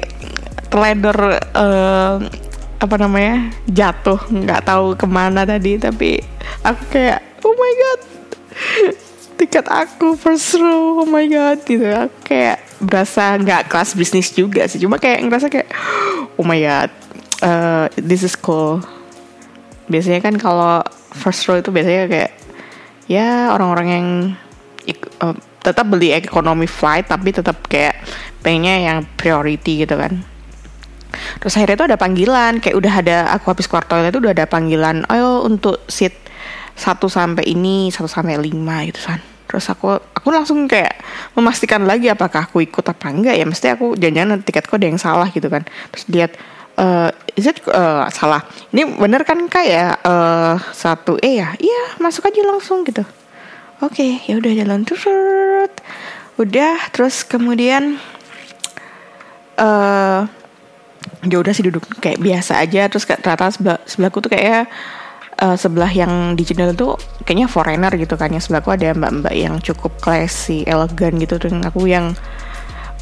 teledor 0.68 1.40
uh, 1.56 2.20
apa 2.76 2.94
namanya 3.00 3.48
jatuh 3.64 4.20
nggak 4.28 4.68
tahu 4.68 4.92
ke 4.98 5.06
mana 5.08 5.48
tadi 5.48 5.80
tapi 5.80 6.20
aku 6.60 6.82
kayak 6.92 7.40
oh 7.40 7.54
my 7.56 7.72
god 7.78 8.00
tiket 9.40 9.66
aku 9.70 10.12
first 10.12 10.60
row 10.60 11.00
oh 11.02 11.08
my 11.08 11.24
god 11.24 11.64
gitu. 11.64 11.88
Aku 11.88 12.16
kayak 12.28 12.60
berasa 12.82 13.38
nggak 13.38 13.70
kelas 13.70 13.94
bisnis 13.94 14.28
juga 14.34 14.66
sih 14.66 14.82
cuma 14.82 14.98
kayak 14.98 15.24
ngerasa 15.24 15.46
kayak 15.48 15.70
oh 16.38 16.44
my 16.44 16.58
god 16.60 16.90
uh, 17.40 17.86
this 17.96 18.26
is 18.26 18.34
cool 18.34 18.82
biasanya 19.92 20.24
kan 20.24 20.34
kalau 20.40 20.80
first 21.12 21.44
row 21.44 21.60
itu 21.60 21.68
biasanya 21.68 22.08
kayak 22.08 22.32
ya 23.04 23.52
orang-orang 23.52 23.86
yang 23.92 24.06
uh, 25.20 25.36
tetap 25.60 25.86
beli 25.86 26.16
economy 26.16 26.66
flight 26.66 27.06
tapi 27.06 27.30
tetap 27.30 27.60
kayak 27.68 28.00
pengennya 28.40 28.76
yang 28.82 28.98
priority 29.20 29.84
gitu 29.84 29.94
kan. 30.00 30.24
Terus 31.38 31.54
akhirnya 31.60 31.76
itu 31.76 31.86
ada 31.92 31.98
panggilan 32.00 32.52
kayak 32.58 32.76
udah 32.76 32.94
ada 33.04 33.16
aku 33.36 33.52
habis 33.52 33.68
keluar 33.68 33.84
toilet 33.84 34.10
itu 34.10 34.20
udah 34.24 34.32
ada 34.32 34.46
panggilan 34.48 35.04
ayo 35.12 35.44
untuk 35.44 35.84
seat 35.86 36.16
satu 36.72 37.06
sampai 37.06 37.44
ini 37.46 37.92
satu 37.92 38.08
sampai 38.08 38.40
lima 38.40 38.82
gitu 38.88 39.04
kan. 39.06 39.20
Terus 39.46 39.68
aku 39.68 39.92
aku 39.92 40.28
langsung 40.32 40.64
kayak 40.64 40.96
memastikan 41.36 41.84
lagi 41.84 42.08
apakah 42.08 42.48
aku 42.48 42.64
ikut 42.64 42.82
apa 42.88 43.06
enggak 43.12 43.36
ya. 43.36 43.44
Mesti 43.44 43.66
aku 43.76 43.94
jangan-jangan 44.00 44.40
tiketku 44.42 44.74
ada 44.80 44.86
yang 44.88 44.98
salah 44.98 45.28
gitu 45.28 45.46
kan. 45.52 45.62
Terus 45.92 46.04
lihat 46.08 46.32
uh, 46.78 47.10
is 47.36 47.48
it 47.48 47.60
uh, 47.68 48.08
salah. 48.12 48.44
Ini 48.72 48.96
bener 48.96 49.24
kan 49.24 49.48
kak 49.48 49.66
ya? 49.66 49.96
Uh, 50.04 50.56
satu 50.72 51.16
e 51.20 51.40
ya? 51.40 51.56
Iya 51.58 51.98
masuk 52.00 52.28
aja 52.28 52.40
langsung 52.44 52.84
gitu. 52.86 53.02
Oke 53.82 53.98
okay, 53.98 54.10
ya 54.30 54.38
udah 54.38 54.52
jalan 54.54 54.86
terus 54.86 55.04
udah 56.38 56.78
terus 56.94 57.26
kemudian 57.26 57.98
uh, 59.58 60.24
ya 61.22 61.36
udah 61.38 61.52
sih 61.54 61.66
duduk 61.66 61.82
kayak 61.98 62.22
biasa 62.22 62.62
aja. 62.62 62.86
Terus 62.86 63.04
ternyata 63.08 63.50
sebelah 63.50 63.78
sebelahku 63.84 64.22
tuh 64.22 64.32
kayak 64.32 64.70
uh, 65.42 65.56
sebelah 65.58 65.90
yang 65.90 66.38
di 66.38 66.46
jendela 66.46 66.74
tuh 66.74 66.94
kayaknya 67.26 67.50
foreigner 67.50 67.92
gitu 67.98 68.14
kan. 68.14 68.30
Yang 68.30 68.50
sebelahku 68.50 68.70
ada 68.70 68.94
mbak-mbak 68.94 69.34
yang 69.34 69.58
cukup 69.58 69.98
classy 69.98 70.62
elegan 70.66 71.18
gitu. 71.18 71.42
Dan 71.42 71.66
aku 71.66 71.90
yang 71.90 72.14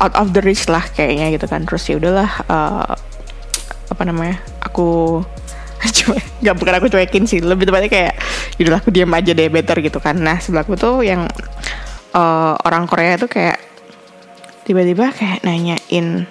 out 0.01 0.17
of 0.17 0.33
the 0.33 0.41
reach 0.41 0.65
lah 0.69 0.83
kayaknya 0.97 1.37
gitu 1.37 1.45
kan. 1.45 1.69
Terus 1.69 1.85
ya 1.93 2.01
udahlah 2.01 2.31
uh, 2.49 2.97
apa 4.01 4.09
namanya 4.09 4.41
aku 4.65 5.21
cuma 6.01 6.17
nggak 6.41 6.57
bukan 6.57 6.75
aku 6.81 6.87
cuekin 6.89 7.29
sih 7.29 7.45
lebih 7.45 7.69
tepatnya 7.69 7.93
kayak 7.93 8.17
yaudah 8.57 8.81
aku 8.81 8.89
diam 8.89 9.13
aja 9.13 9.37
deh 9.37 9.53
better 9.53 9.77
gitu 9.85 10.01
kan. 10.01 10.17
Nah 10.17 10.41
sebelahku 10.41 10.73
tuh 10.73 11.05
yang 11.05 11.29
uh, 12.17 12.57
orang 12.65 12.89
Korea 12.89 13.21
tuh 13.21 13.29
kayak 13.29 13.61
tiba-tiba 14.65 15.13
kayak 15.13 15.45
nanyain 15.45 16.25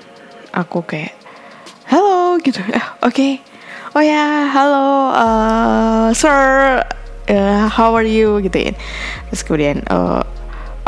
aku 0.49 0.81
kayak 0.81 1.13
halo 1.93 2.41
gitu. 2.41 2.57
Eh, 2.73 2.73
oke. 3.05 3.13
Okay. 3.13 3.31
oh 3.93 4.01
ya 4.01 4.17
yeah, 4.17 4.33
halo 4.49 5.13
uh, 5.13 6.07
sir 6.17 6.81
uh, 7.29 7.69
how 7.69 7.93
are 7.93 8.01
you? 8.01 8.41
Gitu. 8.41 8.73
Ya 8.73 8.73
terus 9.29 9.45
kemudian 9.45 9.85
uh, 9.93 10.25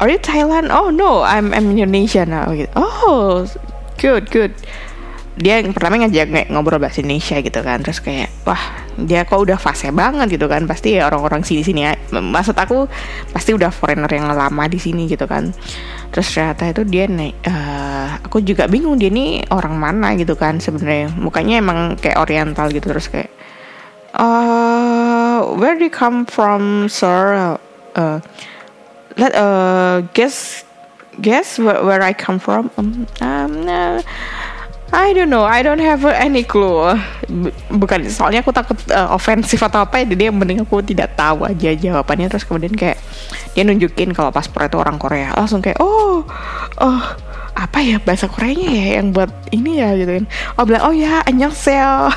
are 0.01 0.09
you 0.09 0.17
Thailand? 0.17 0.73
Oh 0.73 0.89
no 0.89 1.21
I'm 1.21 1.53
I'm 1.53 1.77
Indonesia 1.77 2.25
now 2.25 2.49
gitu 2.57 2.73
oh 2.73 3.45
good 4.01 4.33
good 4.33 4.57
dia 5.41 5.57
yang 5.57 5.73
pertama 5.73 5.97
ngajak 6.05 6.53
ngobrol 6.53 6.77
bahasa 6.77 7.01
Indonesia 7.01 7.41
gitu 7.41 7.59
kan. 7.65 7.81
Terus 7.81 7.99
kayak 7.99 8.29
wah 8.45 8.61
dia 8.95 9.25
kok 9.25 9.41
udah 9.41 9.57
fase 9.57 9.89
banget 9.89 10.37
gitu 10.37 10.45
kan. 10.45 10.69
Pasti 10.69 10.95
ya 10.95 11.09
orang-orang 11.09 11.41
sini 11.41 11.65
sini 11.65 11.81
ya 11.89 11.97
maksud 12.13 12.53
aku 12.53 12.85
pasti 13.33 13.57
udah 13.57 13.73
foreigner 13.73 14.09
yang 14.13 14.29
lama 14.29 14.63
di 14.69 14.77
sini 14.77 15.09
gitu 15.09 15.25
kan. 15.25 15.49
Terus 16.13 16.27
ternyata 16.29 16.69
itu 16.69 16.83
dia 16.85 17.09
nih 17.09 17.33
uh, 17.49 18.21
aku 18.21 18.45
juga 18.45 18.69
bingung 18.69 19.01
dia 19.01 19.09
nih 19.09 19.49
orang 19.49 19.75
mana 19.75 20.13
gitu 20.15 20.37
kan 20.37 20.61
sebenarnya. 20.61 21.09
Mukanya 21.17 21.59
emang 21.59 21.97
kayak 21.97 22.21
oriental 22.21 22.69
gitu 22.69 22.87
terus 22.87 23.09
kayak 23.09 23.33
uh, 24.15 25.41
where 25.57 25.75
do 25.75 25.83
you 25.83 25.93
come 25.93 26.23
from 26.29 26.85
sir? 26.87 27.57
Uh, 27.95 28.19
let 29.17 29.35
uh 29.35 30.01
guess 30.13 30.63
guess 31.19 31.59
where, 31.59 31.83
where 31.83 32.01
I 32.01 32.13
come 32.13 32.39
from. 32.39 32.71
Um, 32.77 33.07
um 33.19 33.67
uh, 33.67 34.01
I 34.91 35.15
don't 35.15 35.31
know, 35.31 35.47
I 35.47 35.63
don't 35.63 35.79
have 35.79 36.03
any 36.03 36.43
clue. 36.43 36.83
Bukan, 37.71 38.11
soalnya 38.11 38.43
aku 38.43 38.51
takut 38.51 38.75
uh, 38.91 39.15
ofensif 39.15 39.63
atau 39.63 39.87
apa, 39.87 40.03
jadi 40.03 40.27
dia 40.27 40.29
mending 40.35 40.67
aku 40.67 40.83
tidak 40.83 41.15
tahu 41.15 41.47
aja 41.47 41.71
jawabannya. 41.71 42.27
Terus 42.27 42.43
kemudian 42.43 42.75
kayak 42.75 42.99
dia 43.55 43.63
nunjukin 43.63 44.11
kalau 44.11 44.35
paspor 44.35 44.67
itu 44.67 44.75
orang 44.75 44.99
Korea, 44.99 45.31
langsung 45.31 45.63
kayak 45.63 45.79
oh, 45.79 46.27
oh 46.83 47.01
apa 47.51 47.83
ya 47.83 47.99
bahasa 48.03 48.31
Koreanya 48.31 48.67
ya 48.67 48.99
yang 48.99 49.15
buat 49.15 49.31
ini 49.55 49.79
ya 49.79 49.95
gitu 49.95 50.11
kan. 50.11 50.25
Oh 50.59 50.67
bilang 50.67 50.83
oh 50.87 50.93
ya 50.95 51.23
sel. 51.55 52.11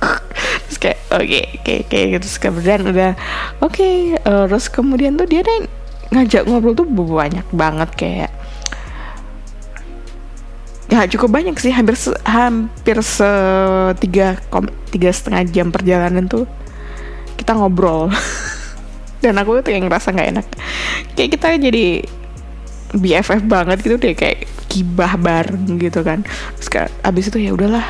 terus 0.68 0.76
kayak 0.76 0.98
oke 1.08 1.24
okay, 1.24 1.44
oke 1.56 1.62
okay, 1.64 1.78
okay. 1.88 2.18
terus 2.20 2.36
kemudian 2.36 2.80
udah 2.84 3.12
oke 3.64 3.72
okay. 3.72 4.16
uh, 4.28 4.44
terus 4.44 4.68
kemudian 4.68 5.16
tuh 5.16 5.28
dia 5.28 5.44
ngajak 6.10 6.46
ngobrol 6.46 6.74
tuh 6.74 6.86
banyak 6.86 7.46
banget 7.54 7.90
kayak 7.94 8.30
ya 11.04 11.08
cukup 11.16 11.30
banyak 11.40 11.56
sih. 11.60 11.72
Hampir 11.72 11.96
se, 11.96 12.10
hampir 12.26 12.98
setiga 13.00 14.38
tiga 14.90 15.10
setengah 15.10 15.42
jam 15.48 15.68
perjalanan 15.72 16.26
tuh 16.26 16.44
kita 17.36 17.56
ngobrol. 17.56 18.12
Dan 19.24 19.36
aku 19.36 19.60
tuh 19.60 19.72
yang 19.72 19.88
ngerasa 19.88 20.12
nggak 20.16 20.28
enak. 20.32 20.46
Kayak 21.16 21.30
kita 21.36 21.46
jadi 21.60 21.86
BFF 22.90 23.46
banget 23.46 23.78
gitu 23.86 23.96
deh 24.00 24.16
kayak 24.16 24.48
kibah 24.66 25.14
bareng 25.20 25.78
gitu 25.78 26.00
kan. 26.02 26.24
Terus 26.58 26.90
abis 27.04 27.28
itu 27.28 27.38
ya 27.38 27.52
udahlah. 27.54 27.84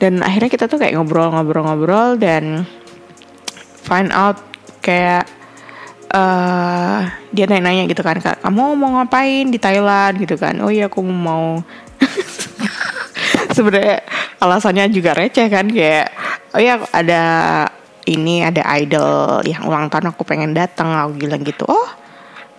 Dan 0.00 0.24
akhirnya 0.24 0.48
kita 0.48 0.64
tuh 0.64 0.80
kayak 0.80 0.96
ngobrol-ngobrol-ngobrol 0.96 2.16
dan 2.16 2.64
find 3.84 4.08
out 4.16 4.40
kayak 4.80 5.28
uh, 6.08 7.04
dia 7.36 7.44
nanya-nanya 7.44 7.84
gitu 7.84 8.00
kan 8.00 8.16
kamu 8.16 8.80
mau 8.80 8.96
ngapain 8.96 9.52
di 9.52 9.60
Thailand? 9.60 10.16
Gitu 10.16 10.40
kan. 10.40 10.56
Oh 10.64 10.72
iya 10.72 10.88
aku 10.88 11.04
mau 11.04 11.60
sebenarnya 13.56 14.04
alasannya 14.40 14.88
juga 14.92 15.12
receh 15.12 15.46
kan 15.52 15.66
kayak 15.68 16.08
oh 16.56 16.60
ya 16.60 16.80
ada 16.94 17.22
ini 18.08 18.42
ada 18.42 18.64
idol 18.80 19.44
yang 19.44 19.68
ulang 19.68 19.92
tahun 19.92 20.10
aku 20.14 20.24
pengen 20.24 20.56
datang 20.56 20.90
aku 20.90 21.20
bilang 21.20 21.44
gitu. 21.44 21.68
Oh 21.68 21.88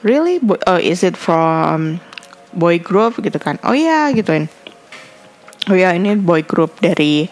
really? 0.06 0.38
Oh, 0.68 0.78
is 0.78 1.02
it 1.02 1.18
from 1.18 2.00
boy 2.54 2.78
group? 2.78 3.18
Gitu 3.20 3.36
kan. 3.42 3.58
Oh 3.66 3.74
ya 3.74 4.14
gituin. 4.14 4.48
Oh 5.70 5.78
ya 5.78 5.94
ini 5.94 6.18
boy 6.18 6.46
group 6.46 6.78
dari 6.80 7.30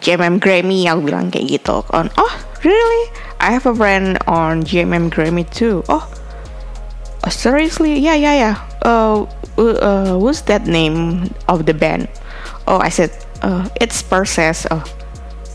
JMM 0.00 0.40
Grammy 0.40 0.88
aku 0.88 1.10
bilang 1.10 1.32
kayak 1.32 1.60
gitu 1.60 1.82
kan. 1.88 2.12
Oh 2.20 2.32
really? 2.62 3.02
I 3.40 3.56
have 3.56 3.64
a 3.64 3.72
friend 3.72 4.20
on 4.28 4.62
JMM 4.64 5.08
Grammy 5.08 5.48
too. 5.48 5.80
Oh, 5.88 6.04
oh 7.24 7.32
seriously? 7.32 7.96
Yeah 7.96 8.16
yeah 8.16 8.36
yeah 8.36 8.56
uh, 8.84 9.24
uh, 9.58 10.18
what's 10.18 10.42
that 10.46 10.66
name 10.66 11.30
of 11.48 11.66
the 11.66 11.74
band? 11.74 12.08
Oh, 12.66 12.78
I 12.78 12.88
said, 12.88 13.10
uh, 13.42 13.68
it's 13.80 14.02
Perses. 14.02 14.66
Oh, 14.70 14.84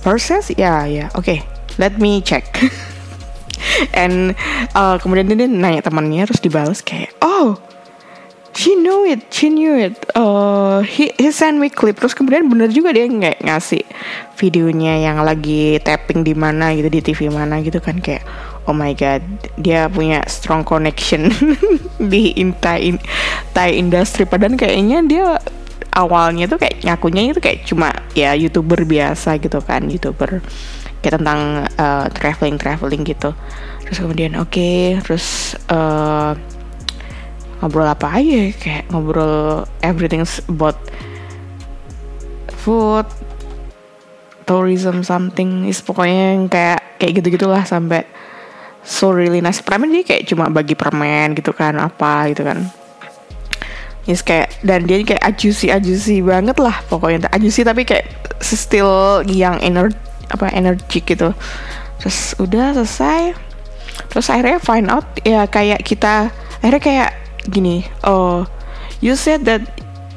Perses? 0.01 0.51
Yeah, 0.57 0.85
yeah. 0.85 1.09
Okay, 1.15 1.43
let 1.77 1.99
me 1.99 2.21
check. 2.21 2.49
And 3.93 4.35
uh, 4.75 4.99
kemudian 4.99 5.31
dia 5.31 5.47
nanya 5.47 5.83
temannya 5.83 6.27
terus 6.27 6.43
dibalas 6.43 6.79
kayak, 6.83 7.11
oh, 7.23 7.59
she 8.55 8.75
knew 8.79 9.03
it, 9.03 9.27
she 9.29 9.51
knew 9.51 9.75
it. 9.75 9.99
Uh, 10.15 10.81
he, 10.81 11.11
he 11.19 11.29
sent 11.31 11.59
me 11.59 11.67
clip. 11.67 11.99
Terus 11.99 12.15
kemudian 12.15 12.47
bener 12.47 12.71
juga 12.71 12.95
dia 12.95 13.05
nggak 13.05 13.43
ngasih 13.43 13.83
videonya 14.39 15.11
yang 15.11 15.23
lagi 15.23 15.79
tapping 15.83 16.23
di 16.23 16.33
mana 16.33 16.71
gitu 16.75 16.87
di 16.87 17.01
TV 17.03 17.27
mana 17.27 17.59
gitu 17.59 17.83
kan 17.83 17.99
kayak 17.99 18.23
oh 18.65 18.75
my 18.75 18.93
god 18.97 19.21
dia 19.57 19.87
punya 19.89 20.25
strong 20.25 20.65
connection 20.65 21.29
di 22.11 22.33
Thai, 22.61 22.97
Thai 23.53 23.69
industry. 23.77 24.25
Padahal 24.25 24.57
kayaknya 24.57 24.99
dia 25.05 25.27
awalnya 25.95 26.49
tuh 26.49 26.59
kayak 26.59 26.83
ngakunya 26.83 27.31
itu 27.31 27.39
kayak 27.39 27.63
cuma 27.63 27.89
ya 28.17 28.35
youtuber 28.35 28.83
biasa 28.83 29.39
gitu 29.39 29.63
kan 29.63 29.87
youtuber 29.87 30.43
kayak 30.99 31.21
tentang 31.21 31.69
uh, 31.77 32.05
traveling 32.11 32.57
traveling 32.59 33.05
gitu. 33.05 33.31
Terus 33.85 33.97
kemudian 34.01 34.33
oke 34.41 34.49
okay, 34.49 34.97
terus 35.05 35.53
uh, 35.69 36.33
ngobrol 37.61 37.87
apa 37.87 38.19
aja 38.19 38.51
kayak 38.57 38.83
ngobrol 38.91 39.63
everything 39.79 40.25
about 40.51 40.75
food 42.65 43.05
tourism 44.45 45.01
something 45.01 45.65
is 45.65 45.81
pokoknya 45.81 46.37
yang 46.37 46.45
kayak 46.49 46.81
kayak 47.01 47.21
gitu 47.21 47.37
gitulah 47.37 47.65
sampai 47.65 48.05
so 48.85 49.11
really 49.11 49.41
nice. 49.41 49.59
Permen 49.59 49.91
dia 49.91 50.05
kayak 50.05 50.29
cuma 50.29 50.47
bagi 50.47 50.77
permen 50.77 51.33
gitu 51.33 51.51
kan 51.51 51.75
apa 51.81 52.29
gitu 52.31 52.45
kan. 52.45 52.69
Yes 54.05 54.21
kayak 54.21 54.61
dan 54.61 54.85
dia 54.85 55.01
kayak 55.01 55.25
ajusi 55.25 55.73
ajusi 55.73 56.21
banget 56.21 56.55
lah 56.61 56.79
pokoknya. 56.87 57.27
Ajusi 57.33 57.65
tapi 57.65 57.83
kayak 57.83 58.05
still 58.39 59.25
yang 59.25 59.57
energi 59.59 59.97
apa 60.29 60.53
energi 60.53 61.01
gitu. 61.01 61.33
Terus 61.99 62.37
udah 62.37 62.77
selesai. 62.77 63.33
Terus 64.13 64.29
akhirnya 64.29 64.61
find 64.61 64.87
out 64.87 65.05
ya 65.25 65.49
kayak 65.49 65.81
kita 65.81 66.29
akhirnya 66.61 66.81
kayak 66.81 67.11
gini 67.45 67.85
oh 68.03 68.41
you 69.01 69.13
said 69.13 69.45
that 69.45 69.61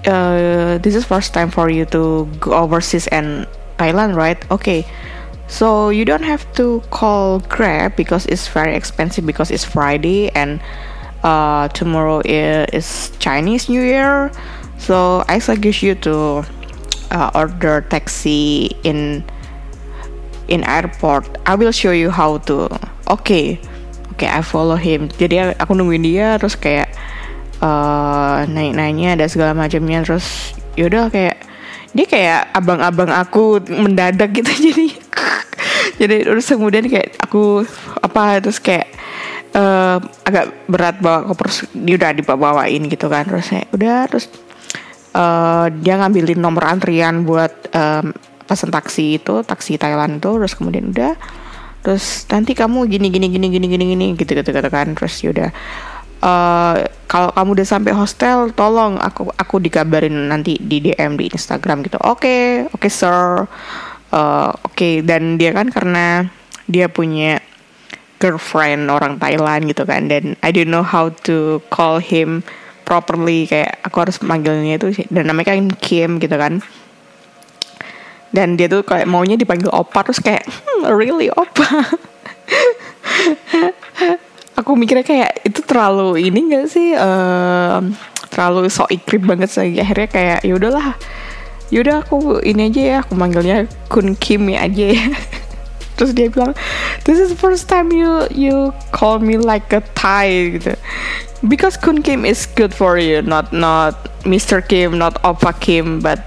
uh, 0.09 0.81
this 0.81 0.97
is 0.97 1.05
first 1.05 1.37
time 1.37 1.53
for 1.53 1.69
you 1.69 1.85
to 1.85 2.25
go 2.41 2.57
overseas 2.57 3.05
and 3.13 3.45
Thailand 3.77 4.17
right? 4.17 4.41
Okay 4.51 4.89
So 5.49 5.89
you 5.89 6.05
don't 6.05 6.23
have 6.23 6.45
to 6.61 6.83
call 6.91 7.41
Grab 7.49 7.97
because 7.97 8.27
it's 8.27 8.47
very 8.49 8.77
expensive 8.77 9.25
because 9.25 9.51
it's 9.51 9.65
Friday 9.65 10.31
and 10.37 10.61
uh, 11.25 11.69
tomorrow 11.69 12.21
is 12.25 13.11
Chinese 13.19 13.69
New 13.69 13.83
Year. 13.83 14.31
So 14.79 15.25
I 15.27 15.41
suggest 15.41 15.83
you 15.83 15.97
to 16.07 16.45
uh, 17.11 17.31
order 17.35 17.81
taxi 17.81 18.77
in 18.85 19.25
in 20.47 20.65
airport. 20.65 21.27
I 21.49 21.57
will 21.57 21.73
show 21.73 21.93
you 21.93 22.11
how 22.11 22.39
to. 22.47 22.69
Okay. 23.09 23.59
okay, 24.19 24.29
I 24.29 24.43
follow 24.43 24.75
him. 24.75 25.09
Jadi 25.15 25.55
aku 25.63 25.79
nungguin 25.79 26.03
dia 26.03 26.35
terus 26.43 26.59
kayak 26.59 26.91
uh, 27.63 28.43
naik-naiknya 28.51 29.15
ada 29.15 29.31
segala 29.31 29.55
macamnya 29.55 30.03
terus 30.03 30.53
yaudah 30.75 31.07
kayak 31.07 31.39
dia 31.95 32.07
kayak 32.11 32.41
abang-abang 32.51 33.09
aku 33.15 33.63
mendadak 33.71 34.35
gitu 34.35 34.51
jadi 34.71 34.87
jadi 35.97 36.29
terus 36.29 36.47
kemudian 36.51 36.85
kayak 36.85 37.17
aku 37.23 37.65
apa 38.05 38.45
terus 38.45 38.61
kayak 38.61 38.93
uh, 39.55 39.99
agak 40.27 40.69
berat 40.69 40.97
bawa 41.01 41.25
koper 41.31 41.49
dia 41.73 41.95
udah 41.97 42.11
dibawain 42.13 42.83
gitu 42.91 43.07
kan. 43.09 43.25
Terus 43.25 43.47
saya 43.49 43.65
udah 43.73 43.99
terus 44.11 44.27
uh, 45.17 45.67
dia 45.73 45.97
ngambilin 45.97 46.41
nomor 46.41 46.69
antrian 46.69 47.25
buat 47.25 47.53
um, 47.73 48.13
pesan 48.49 48.73
taksi 48.73 49.21
itu 49.21 49.41
taksi 49.45 49.81
Thailand 49.81 50.21
itu. 50.21 50.31
Terus 50.37 50.55
kemudian 50.59 50.93
udah 50.93 51.15
terus 51.79 52.27
nanti 52.29 52.53
kamu 52.59 52.91
gini 52.91 53.09
gini 53.09 53.31
gini 53.31 53.47
gini 53.49 53.67
gini 53.71 53.85
gini 53.95 54.07
gitu 54.19 54.33
gitu 54.37 54.51
gitu 54.51 54.71
kan. 54.71 54.93
Terus 54.93 55.15
yaudah 55.25 55.51
uh, 56.23 56.75
kalau 57.09 57.33
kamu 57.33 57.49
udah 57.61 57.67
sampai 57.67 57.93
hostel 57.97 58.53
tolong 58.53 59.01
aku 59.01 59.33
aku 59.33 59.63
dikabarin 59.63 60.29
nanti 60.29 60.59
di 60.61 60.83
DM 60.83 61.17
di 61.17 61.31
Instagram 61.33 61.87
gitu. 61.87 61.97
Oke 62.05 62.21
okay, 62.21 62.43
oke 62.69 62.87
okay, 62.87 62.91
sir 62.93 63.47
uh, 64.13 64.53
oke 64.65 64.75
okay. 64.75 65.01
dan 65.05 65.37
dia 65.37 65.53
kan 65.53 65.69
karena 65.73 66.29
dia 66.69 66.87
punya 66.89 67.41
girlfriend 68.19 68.91
orang 68.91 69.17
Thailand 69.17 69.71
gitu 69.71 69.87
kan 69.87 70.11
dan 70.11 70.35
I 70.43 70.51
don't 70.51 70.69
know 70.69 70.85
how 70.85 71.09
to 71.29 71.63
call 71.71 72.03
him 72.03 72.43
properly 72.83 73.47
kayak 73.47 73.79
aku 73.85 73.97
harus 74.03 74.19
manggilnya 74.25 74.81
itu 74.81 75.07
dan 75.13 75.31
namanya 75.31 75.55
kan 75.55 75.71
Kim 75.79 76.19
gitu 76.19 76.35
kan 76.35 76.61
dan 78.29 78.61
dia 78.61 78.69
tuh 78.69 78.85
kayak 78.85 79.09
maunya 79.09 79.41
dipanggil 79.41 79.73
opa 79.73 80.05
terus 80.05 80.21
kayak 80.21 80.45
hmm, 80.45 80.93
really 80.93 81.33
opa 81.33 81.65
aku 84.59 84.71
mikirnya 84.75 85.07
kayak 85.07 85.47
itu 85.47 85.61
terlalu 85.65 86.29
ini 86.29 86.53
gak 86.53 86.67
sih 86.69 86.93
uh, 86.99 87.81
terlalu 88.29 88.69
sok 88.69 88.93
ikrip 88.93 89.25
banget 89.25 89.49
sih 89.49 89.79
akhirnya 89.81 90.09
kayak 90.11 90.39
ya 90.45 90.53
udahlah 90.59 90.99
yaudah 91.69 92.05
aku 92.05 92.41
ini 92.45 92.73
aja 92.73 92.83
ya 92.83 92.97
aku 93.05 93.13
manggilnya 93.17 93.69
Kun 93.93 94.17
Kim 94.17 94.49
ya 94.49 94.65
aja 94.65 94.87
ya 94.97 95.07
terus 95.99 96.15
dia 96.15 96.31
bilang 96.31 96.55
this 97.05 97.19
is 97.19 97.35
the 97.35 97.39
first 97.39 97.69
time 97.69 97.91
you 97.91 98.25
you 98.33 98.73
call 98.95 99.19
me 99.19 99.37
like 99.37 99.69
a 99.75 99.83
Thai 99.99 100.57
gitu 100.57 100.73
because 101.45 101.77
Kun 101.77 102.01
Kim 102.01 102.25
is 102.25 102.47
good 102.47 102.73
for 102.73 102.97
you 102.97 103.21
not 103.21 103.53
not 103.53 104.09
Mr. 104.25 104.65
Kim 104.65 104.97
not 104.97 105.21
Opa 105.27 105.53
Kim 105.59 106.01
but 106.01 106.23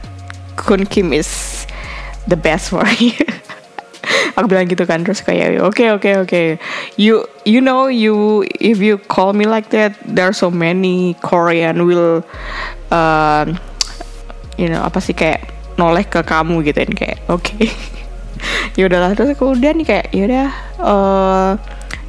Kun 0.59 0.85
Kim 0.85 1.15
is 1.15 1.63
the 2.27 2.37
best 2.37 2.69
for 2.69 2.85
you 3.01 3.15
aku 4.35 4.45
bilang 4.47 4.67
gitu 4.69 4.83
kan 4.85 5.01
terus 5.01 5.23
kayak 5.23 5.59
oke 5.61 5.73
okay, 5.73 5.87
oke 5.91 6.03
okay, 6.03 6.13
oke 6.19 6.27
okay. 6.29 6.47
you 6.95 7.23
you 7.47 7.59
know 7.63 7.87
you 7.87 8.45
if 8.59 8.79
you 8.79 8.99
call 9.09 9.33
me 9.33 9.45
like 9.47 9.69
that 9.71 9.95
there 10.03 10.27
are 10.27 10.35
so 10.35 10.51
many 10.51 11.15
Korean 11.23 11.87
will 11.87 12.23
uh, 12.91 13.45
you 14.61 14.69
know 14.69 14.85
apa 14.85 15.01
sih 15.01 15.17
kayak 15.17 15.41
noleh 15.81 16.05
ke 16.05 16.21
kamu 16.21 16.61
gitu 16.69 16.85
kan 16.85 16.91
kayak 16.93 17.17
oke 17.25 17.41
okay. 17.41 17.73
ya 18.77 18.85
udahlah 18.85 19.17
terus 19.17 19.33
kemudian 19.33 19.73
nih 19.81 19.87
kayak 19.89 20.05
ya 20.13 20.23
udah 20.29 20.47
uh, 20.77 21.51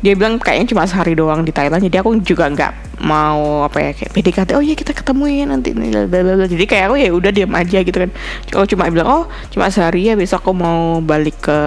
dia 0.02 0.18
bilang 0.18 0.36
kayaknya 0.36 0.74
cuma 0.74 0.82
sehari 0.84 1.14
doang 1.14 1.46
di 1.46 1.54
Thailand 1.54 1.80
jadi 1.80 2.04
aku 2.04 2.20
juga 2.20 2.50
nggak 2.50 3.00
mau 3.06 3.64
apa 3.64 3.78
ya 3.78 3.90
kayak 3.94 4.10
PDKT 4.12 4.50
oh 4.58 4.62
iya 4.62 4.74
kita 4.74 4.92
ketemu 4.92 5.24
ya 5.30 5.44
nanti 5.46 5.70
blablabla. 5.72 6.46
jadi 6.50 6.64
kayak 6.66 6.84
aku 6.90 6.96
ya 6.98 7.10
udah 7.14 7.30
diam 7.30 7.52
aja 7.54 7.78
gitu 7.80 7.96
kan 7.96 8.10
aku 8.50 8.66
cuma 8.74 8.90
bilang 8.92 9.08
oh 9.08 9.24
cuma 9.54 9.70
sehari 9.70 10.10
ya 10.10 10.18
besok 10.18 10.42
aku 10.42 10.52
mau 10.52 10.98
balik 10.98 11.38
ke 11.40 11.58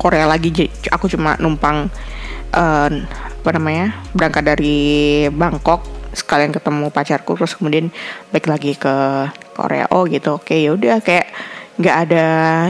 Korea 0.00 0.24
lagi 0.24 0.50
jadi 0.50 0.72
aku 0.88 1.06
cuma 1.12 1.36
numpang 1.36 1.92
uh, 2.56 2.88
apa 3.42 3.50
namanya 3.54 3.92
berangkat 4.16 4.56
dari 4.56 4.80
Bangkok 5.28 6.01
sekalian 6.12 6.52
ketemu 6.52 6.92
pacarku 6.92 7.36
terus 7.36 7.56
kemudian 7.56 7.88
balik 8.30 8.46
lagi 8.48 8.72
ke 8.76 8.94
Korea. 9.56 9.88
Oh 9.92 10.04
gitu. 10.08 10.36
Oke 10.36 10.60
ya 10.60 10.76
udah 10.76 11.00
kayak 11.00 11.28
nggak 11.80 11.96
ada 12.08 12.26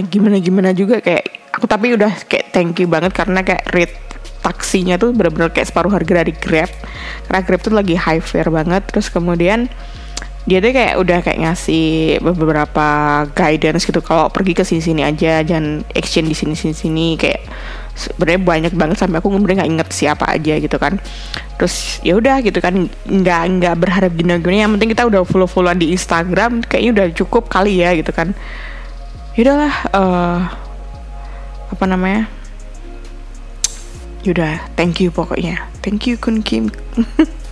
gimana 0.07 0.39
gimana 0.39 0.71
juga 0.71 1.03
kayak 1.03 1.53
aku 1.53 1.67
tapi 1.67 1.93
udah 1.99 2.11
kayak 2.31 2.55
thank 2.55 2.79
you 2.79 2.87
banget 2.87 3.13
karena 3.13 3.43
kayak 3.43 3.67
rate 3.75 3.97
taksinya 4.43 4.99
tuh 4.99 5.15
bener-bener 5.15 5.55
kayak 5.55 5.71
separuh 5.71 5.91
harga 5.91 6.23
dari 6.23 6.35
Grab. 6.35 6.71
Karena 7.27 7.41
Grab 7.47 7.61
tuh 7.63 7.75
lagi 7.75 7.95
high 7.95 8.23
fare 8.23 8.51
banget 8.51 8.83
terus 8.91 9.11
kemudian 9.11 9.71
dia 10.43 10.59
tuh 10.59 10.75
kayak 10.75 10.99
udah 10.99 11.19
kayak 11.23 11.39
ngasih 11.39 12.19
beberapa 12.19 12.89
guidance 13.31 13.87
gitu 13.87 14.03
kalau 14.03 14.27
pergi 14.27 14.59
ke 14.59 14.67
sini-sini 14.67 15.07
aja 15.07 15.39
jangan 15.47 15.87
exchange 15.95 16.35
di 16.35 16.37
sini-sini 16.59 17.15
kayak 17.15 17.47
sebenarnya 17.93 18.41
banyak 18.41 18.73
banget 18.73 18.97
sampai 18.99 19.21
aku 19.21 19.29
kemudian 19.29 19.61
nggak 19.61 19.71
inget 19.71 19.89
siapa 19.93 20.25
aja 20.29 20.57
gitu 20.59 20.77
kan. 20.81 20.97
Terus 21.61 22.01
ya 22.01 22.17
udah 22.19 22.41
gitu 22.41 22.59
kan 22.59 22.89
nggak 23.07 23.43
nggak 23.61 23.75
berharap 23.79 24.13
gini-gini 24.17 24.65
yang 24.65 24.73
penting 24.75 24.91
kita 24.97 25.07
udah 25.07 25.23
follow-followan 25.29 25.79
di 25.79 25.93
Instagram 25.93 26.65
kayaknya 26.67 26.91
udah 26.97 27.07
cukup 27.15 27.47
kali 27.53 27.85
ya 27.85 27.93
gitu 27.95 28.11
kan. 28.11 28.33
Yaudahlah 29.37 29.75
uh, 29.93 30.41
apa 31.73 31.85
namanya? 31.89 32.29
Yaudah 34.23 34.61
thank 34.79 35.01
you 35.01 35.11
pokoknya. 35.11 35.67
Thank 35.83 36.07
you 36.07 36.15
Kun 36.15 36.47
Kim. 36.47 36.71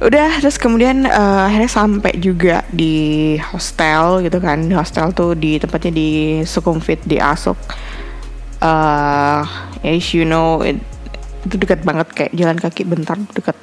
Udah 0.00 0.40
terus 0.40 0.56
kemudian 0.56 1.04
uh, 1.04 1.44
akhirnya 1.44 1.68
sampai 1.68 2.16
juga 2.16 2.64
di 2.72 3.36
hostel 3.52 4.24
gitu 4.24 4.40
kan. 4.40 4.64
Hostel 4.72 5.12
tuh 5.12 5.36
di 5.36 5.60
tempatnya 5.60 5.92
di 5.92 6.08
Sukhumvit 6.40 7.04
di 7.04 7.20
Asok 7.20 7.56
uh, 8.60 9.42
as 9.84 10.06
you 10.12 10.24
know 10.24 10.60
it, 10.64 10.78
itu 11.44 11.56
dekat 11.56 11.82
banget 11.84 12.08
kayak 12.12 12.32
jalan 12.36 12.58
kaki 12.60 12.84
bentar 12.84 13.16
dekat 13.32 13.56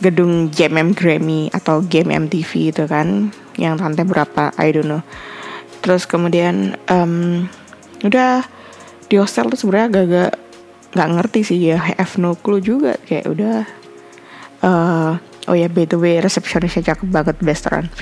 gedung 0.00 0.48
JMM 0.50 0.96
Grammy 0.96 1.52
atau 1.52 1.84
Game 1.84 2.10
MTV 2.10 2.72
itu 2.72 2.84
kan 2.88 3.30
yang 3.60 3.76
lantai 3.76 4.08
berapa 4.08 4.50
I 4.56 4.72
don't 4.72 4.88
know. 4.88 5.04
Terus 5.84 6.08
kemudian 6.08 6.76
um, 6.88 7.46
udah 8.04 8.44
di 9.12 9.20
hostel 9.20 9.52
tuh 9.52 9.60
sebenarnya 9.60 9.86
agak-agak 9.92 10.32
nggak 10.90 11.10
ngerti 11.14 11.40
sih 11.46 11.58
ya 11.70 11.78
have 11.78 12.18
no 12.18 12.34
clue 12.34 12.58
juga 12.58 12.98
kayak 13.06 13.30
udah 13.30 13.62
uh, 14.66 15.12
oh 15.46 15.54
ya 15.54 15.70
by 15.70 15.86
the 15.86 15.94
way 15.94 16.18
resepsionisnya 16.18 16.94
cakep 16.94 17.08
banget 17.12 17.36
restoran. 17.44 17.92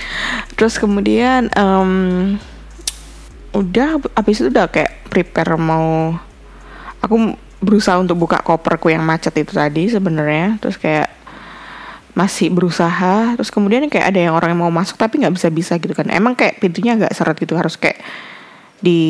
Terus 0.54 0.78
kemudian 0.78 1.50
um, 1.58 2.38
udah 3.52 4.02
habis 4.14 4.44
itu 4.44 4.52
udah 4.52 4.68
kayak 4.68 5.08
prepare 5.08 5.56
mau 5.56 6.12
aku 7.00 7.34
berusaha 7.58 7.98
untuk 7.98 8.18
buka 8.18 8.38
koperku 8.42 8.90
yang 8.90 9.02
macet 9.02 9.34
itu 9.38 9.52
tadi 9.54 9.90
sebenarnya. 9.90 10.58
Terus 10.62 10.78
kayak 10.78 11.08
masih 12.14 12.50
berusaha. 12.50 13.34
Terus 13.34 13.50
kemudian 13.50 13.86
kayak 13.90 14.14
ada 14.14 14.20
yang 14.30 14.34
orang 14.34 14.54
yang 14.54 14.62
mau 14.66 14.72
masuk 14.72 14.98
tapi 14.98 15.22
nggak 15.22 15.34
bisa 15.34 15.48
bisa 15.50 15.72
gitu 15.78 15.94
kan. 15.94 16.06
Emang 16.10 16.38
kayak 16.38 16.62
pintunya 16.62 16.94
agak 16.94 17.14
seret 17.14 17.36
gitu 17.38 17.54
harus 17.58 17.74
kayak 17.74 17.98
di 18.78 19.00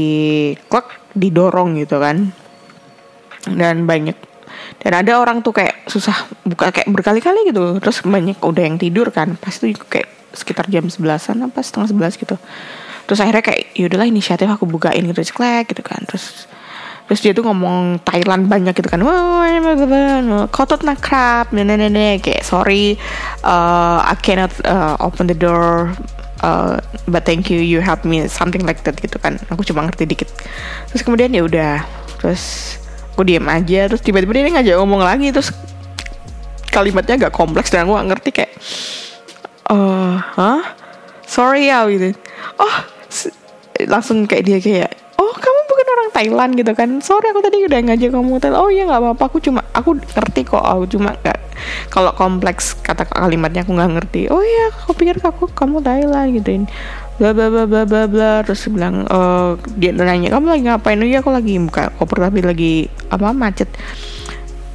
klek 0.72 0.88
didorong 1.12 1.76
gitu 1.80 2.00
kan. 2.00 2.32
Dan 3.48 3.84
banyak. 3.84 4.16
Dan 4.78 4.92
ada 4.94 5.18
orang 5.20 5.40
tuh 5.40 5.56
kayak 5.56 5.88
susah 5.88 6.14
buka 6.44 6.72
kayak 6.72 6.88
berkali-kali 6.88 7.52
gitu. 7.52 7.80
Terus 7.80 8.04
banyak 8.04 8.40
udah 8.40 8.62
yang 8.64 8.76
tidur 8.80 9.12
kan. 9.12 9.36
Pas 9.36 9.52
itu 9.52 9.76
kayak 9.88 10.08
sekitar 10.32 10.68
jam 10.68 10.84
sebelasan 10.86 11.40
apa 11.40 11.64
setengah 11.64 11.88
sebelas 11.88 12.14
gitu 12.20 12.36
terus 13.08 13.24
akhirnya 13.24 13.40
kayak 13.40 13.72
yaudahlah 13.72 14.04
inisiatif 14.04 14.44
aku 14.44 14.68
bukain 14.68 15.00
gitu 15.08 15.24
ceklek 15.32 15.72
gitu 15.72 15.80
kan. 15.80 16.04
Terus 16.04 16.44
terus 17.08 17.24
dia 17.24 17.32
tuh 17.32 17.40
ngomong 17.48 18.04
Thailand 18.04 18.52
banyak 18.52 18.76
gitu 18.76 18.92
kan. 18.92 19.00
Kotot 20.52 20.84
nenek 20.84 21.80
nenek 21.80 22.20
kayak 22.20 22.44
sorry 22.44 23.00
uh, 23.40 24.04
I 24.04 24.12
cannot 24.20 24.52
uh, 24.68 25.00
open 25.00 25.24
the 25.24 25.34
door 25.34 25.96
uh, 26.44 26.76
but 27.08 27.24
thank 27.24 27.48
you 27.48 27.56
you 27.56 27.80
help 27.80 28.04
me 28.04 28.28
something 28.28 28.60
like 28.68 28.84
that 28.84 29.00
gitu 29.00 29.16
kan. 29.16 29.40
Aku 29.48 29.64
cuma 29.64 29.88
ngerti 29.88 30.04
dikit. 30.04 30.28
Terus 30.92 31.00
kemudian 31.00 31.32
ya 31.32 31.48
udah 31.48 31.80
terus 32.20 32.76
aku 33.16 33.24
diem 33.24 33.48
aja 33.48 33.88
terus 33.88 34.04
tiba-tiba 34.04 34.36
dia 34.36 34.52
ngajak 34.52 34.76
ngomong 34.78 35.02
lagi 35.02 35.32
terus 35.32 35.48
kalimatnya 36.68 37.16
agak 37.16 37.32
kompleks 37.32 37.72
dan 37.72 37.88
aku 37.88 37.96
gak 37.96 38.08
ngerti 38.14 38.30
kayak 38.30 38.52
uh, 39.72 40.20
huh? 40.36 40.60
sorry 41.24 41.72
ya 41.72 41.88
gitu. 41.88 42.12
Oh 42.60 42.97
langsung 43.86 44.26
kayak 44.26 44.44
dia 44.44 44.58
kayak 44.58 44.90
oh 45.18 45.34
kamu 45.34 45.60
bukan 45.70 45.86
orang 45.94 46.10
Thailand 46.14 46.50
gitu 46.58 46.72
kan. 46.74 46.90
Sorry 47.02 47.30
aku 47.30 47.40
tadi 47.42 47.62
udah 47.66 47.78
ngajak 47.90 48.10
kamu 48.10 48.38
Thailand. 48.42 48.60
Oh 48.62 48.70
iya 48.70 48.86
nggak 48.86 49.00
apa-apa. 49.02 49.24
Aku 49.30 49.38
cuma 49.42 49.60
aku 49.74 49.98
ngerti 49.98 50.40
kok. 50.46 50.62
Aku 50.62 50.84
cuma 50.90 51.14
nggak 51.14 51.38
kalau 51.90 52.14
kompleks 52.14 52.78
kata 52.78 53.02
kalimatnya 53.06 53.66
aku 53.66 53.74
nggak 53.74 53.92
ngerti. 53.98 54.22
Oh 54.30 54.42
iya 54.42 54.70
aku 54.70 54.94
pikir 54.94 55.18
aku 55.22 55.50
kamu 55.50 55.82
Thailand 55.82 56.28
gituin. 56.38 56.64
Bla 57.18 57.34
bla 57.34 57.50
bla 57.50 57.64
bla 57.66 57.82
bla 57.86 58.02
bla. 58.06 58.32
Terus 58.46 58.66
bilang 58.70 59.06
uh, 59.10 59.58
dia 59.74 59.90
nanya 59.90 60.30
kamu 60.30 60.46
lagi 60.54 60.62
ngapain? 60.70 60.98
Oh 61.02 61.08
iya 61.08 61.18
aku 61.22 61.30
lagi 61.34 61.58
buka 61.58 61.90
koper 61.98 62.30
tapi 62.30 62.38
lagi 62.42 62.72
apa 63.10 63.34
macet. 63.34 63.70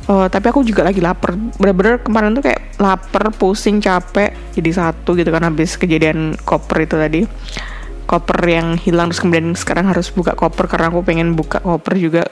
Uh, 0.03 0.27
tapi 0.27 0.51
aku 0.51 0.67
juga 0.67 0.83
lagi 0.83 0.99
lapar. 0.99 1.39
Bener-bener 1.55 2.03
kemarin 2.03 2.35
tuh 2.35 2.43
kayak 2.43 2.75
lapar 2.83 3.31
pusing 3.31 3.79
capek 3.79 4.35
jadi 4.51 4.69
satu 4.75 5.15
gitu 5.15 5.31
kan 5.31 5.47
habis 5.47 5.79
kejadian 5.79 6.35
koper 6.43 6.83
itu 6.83 6.95
tadi 6.99 7.21
koper 8.13 8.45
yang 8.45 8.77
hilang 8.77 9.09
terus 9.09 9.25
kemudian 9.25 9.57
sekarang 9.57 9.89
harus 9.89 10.13
buka 10.13 10.37
koper 10.37 10.69
karena 10.69 10.93
aku 10.93 11.01
pengen 11.01 11.33
buka 11.33 11.57
koper 11.57 11.97
juga 11.97 12.29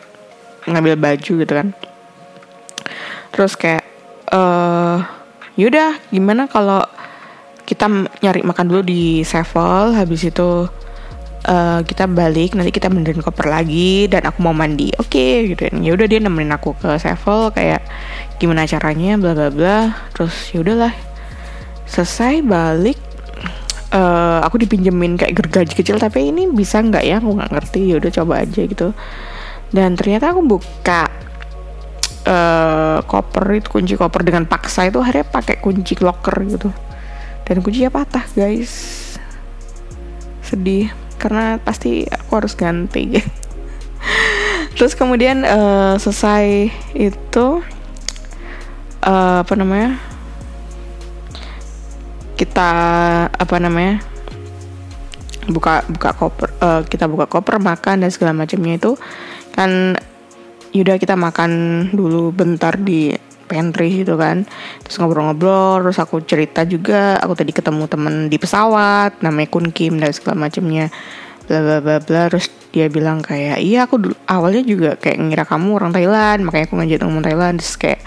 ngambil 0.70 0.94
baju 0.94 1.32
gitu 1.42 1.54
kan. 1.58 1.74
Terus 3.34 3.58
kayak 3.58 3.82
uh, 4.30 5.02
yaudah 5.58 5.98
gimana 6.14 6.46
kalau 6.46 6.86
kita 7.66 7.90
nyari 8.22 8.46
makan 8.46 8.70
dulu 8.70 8.82
di 8.86 9.26
Sevel 9.26 9.98
habis 9.98 10.22
itu 10.22 10.70
uh, 11.50 11.80
kita 11.82 12.06
balik 12.06 12.54
nanti 12.54 12.70
kita 12.70 12.92
benerin 12.92 13.26
koper 13.26 13.50
lagi 13.50 14.06
dan 14.06 14.30
aku 14.30 14.46
mau 14.46 14.54
mandi. 14.54 14.94
Oke 15.02 15.18
okay, 15.18 15.34
gitu. 15.50 15.66
Kan 15.66 15.82
ya 15.82 15.98
udah 15.98 16.06
dia 16.06 16.22
nemenin 16.22 16.54
aku 16.54 16.78
ke 16.78 16.94
Sevel 17.02 17.50
kayak 17.58 17.82
gimana 18.38 18.70
caranya 18.70 19.18
bla 19.18 19.34
bla 19.34 19.50
bla. 19.50 19.78
Terus 20.14 20.54
ya 20.54 20.62
udahlah 20.62 20.94
selesai 21.90 22.46
balik 22.46 23.11
uh, 23.92 24.40
aku 24.44 24.64
dipinjemin 24.64 25.20
kayak 25.20 25.36
gergaji 25.38 25.74
kecil 25.76 26.00
tapi 26.00 26.32
ini 26.32 26.48
bisa 26.50 26.80
nggak 26.80 27.04
ya? 27.04 27.20
Aku 27.20 27.36
nggak 27.36 27.52
ngerti 27.52 27.82
ya 27.92 27.96
udah 28.00 28.12
coba 28.12 28.34
aja 28.44 28.62
gitu. 28.64 28.88
Dan 29.72 29.96
ternyata 29.96 30.36
aku 30.36 30.42
buka 30.44 31.08
uh, 32.28 33.00
koper 33.08 33.46
itu 33.56 33.68
kunci 33.72 33.94
koper 33.96 34.22
dengan 34.28 34.44
paksa 34.48 34.88
itu 34.88 35.00
akhirnya 35.00 35.28
pakai 35.28 35.60
kunci 35.64 35.96
locker 36.00 36.36
gitu. 36.48 36.70
Dan 37.48 37.64
kuncinya 37.64 37.92
patah 37.92 38.26
guys. 38.36 38.72
Sedih 40.44 40.92
karena 41.22 41.62
pasti 41.62 42.08
aku 42.10 42.32
harus 42.42 42.58
ganti. 42.58 43.16
Terus 44.76 44.98
kemudian 44.98 45.46
uh, 45.46 45.96
selesai 46.02 46.74
itu 46.98 47.62
uh, 49.06 49.38
apa 49.46 49.54
namanya 49.54 50.11
kita 52.42 52.70
apa 53.30 53.56
namanya 53.62 54.02
buka 55.46 55.86
buka 55.86 56.10
koper 56.18 56.50
uh, 56.58 56.82
kita 56.90 57.06
buka 57.06 57.30
koper 57.30 57.62
makan 57.62 58.02
dan 58.02 58.10
segala 58.10 58.34
macamnya 58.34 58.82
itu 58.82 58.98
kan 59.54 59.94
yaudah 60.74 60.98
kita 60.98 61.14
makan 61.14 61.52
dulu 61.94 62.34
bentar 62.34 62.82
di 62.82 63.14
pantry 63.46 64.02
gitu 64.02 64.16
kan. 64.16 64.48
Terus 64.88 64.96
ngobrol-ngobrol 64.98 65.86
terus 65.86 66.00
aku 66.00 66.24
cerita 66.24 66.64
juga 66.64 67.20
aku 67.20 67.36
tadi 67.36 67.52
ketemu 67.52 67.84
temen 67.86 68.32
di 68.32 68.40
pesawat 68.40 69.20
namanya 69.20 69.52
Kun 69.52 69.70
Kim 69.70 70.00
dan 70.02 70.10
segala 70.16 70.48
macamnya. 70.48 70.90
Bla 71.46 71.60
bla 71.62 71.78
bla 71.84 71.98
bla 72.00 72.22
terus 72.32 72.48
dia 72.72 72.88
bilang 72.88 73.20
kayak 73.20 73.60
iya 73.60 73.84
aku 73.84 74.16
awalnya 74.32 74.64
juga 74.64 74.96
kayak 74.96 75.20
ngira 75.20 75.44
kamu 75.44 75.76
orang 75.76 75.92
Thailand 75.92 76.48
makanya 76.48 76.66
aku 76.72 76.76
ngajak 76.80 77.00
ngomong 77.04 77.24
Thailand. 77.28 77.56
Terus 77.60 77.76
kayak 77.78 78.02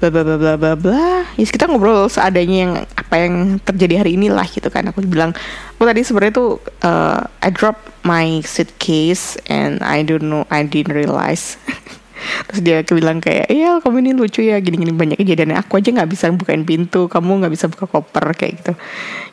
bla 0.00 0.08
bla 0.08 0.24
bla 0.24 0.36
bla 0.40 0.52
bla 0.56 0.72
bla. 0.80 1.04
Ya 1.36 1.44
kita 1.44 1.68
ngobrol 1.68 2.08
seadanya 2.08 2.56
yang 2.64 2.72
apa 2.96 3.14
yang 3.20 3.60
terjadi 3.60 4.00
hari 4.00 4.16
ini 4.16 4.32
lah 4.32 4.48
gitu 4.48 4.72
kan. 4.72 4.88
Aku 4.88 5.04
bilang 5.04 5.36
aku 5.76 5.84
tadi 5.84 6.00
sebenarnya 6.00 6.32
tuh 6.40 6.56
uh, 6.80 7.20
I 7.44 7.52
drop 7.52 7.76
my 8.00 8.40
suitcase 8.40 9.36
and 9.52 9.84
I 9.84 10.00
don't 10.00 10.24
know 10.24 10.48
I 10.48 10.64
didn't 10.64 10.96
realize. 10.96 11.60
Terus 12.48 12.60
dia 12.64 12.80
bilang 12.84 13.20
kayak 13.20 13.52
iya 13.52 13.76
kamu 13.80 14.04
ini 14.08 14.12
lucu 14.16 14.40
ya 14.40 14.56
gini-gini 14.60 14.92
banyak 14.92 15.20
kejadian 15.20 15.56
aku 15.56 15.80
aja 15.80 15.88
nggak 15.92 16.10
bisa 16.12 16.28
bukain 16.32 16.64
pintu 16.64 17.08
kamu 17.08 17.44
nggak 17.44 17.52
bisa 17.52 17.68
buka 17.68 17.84
koper 17.84 18.32
kayak 18.32 18.52
gitu. 18.64 18.72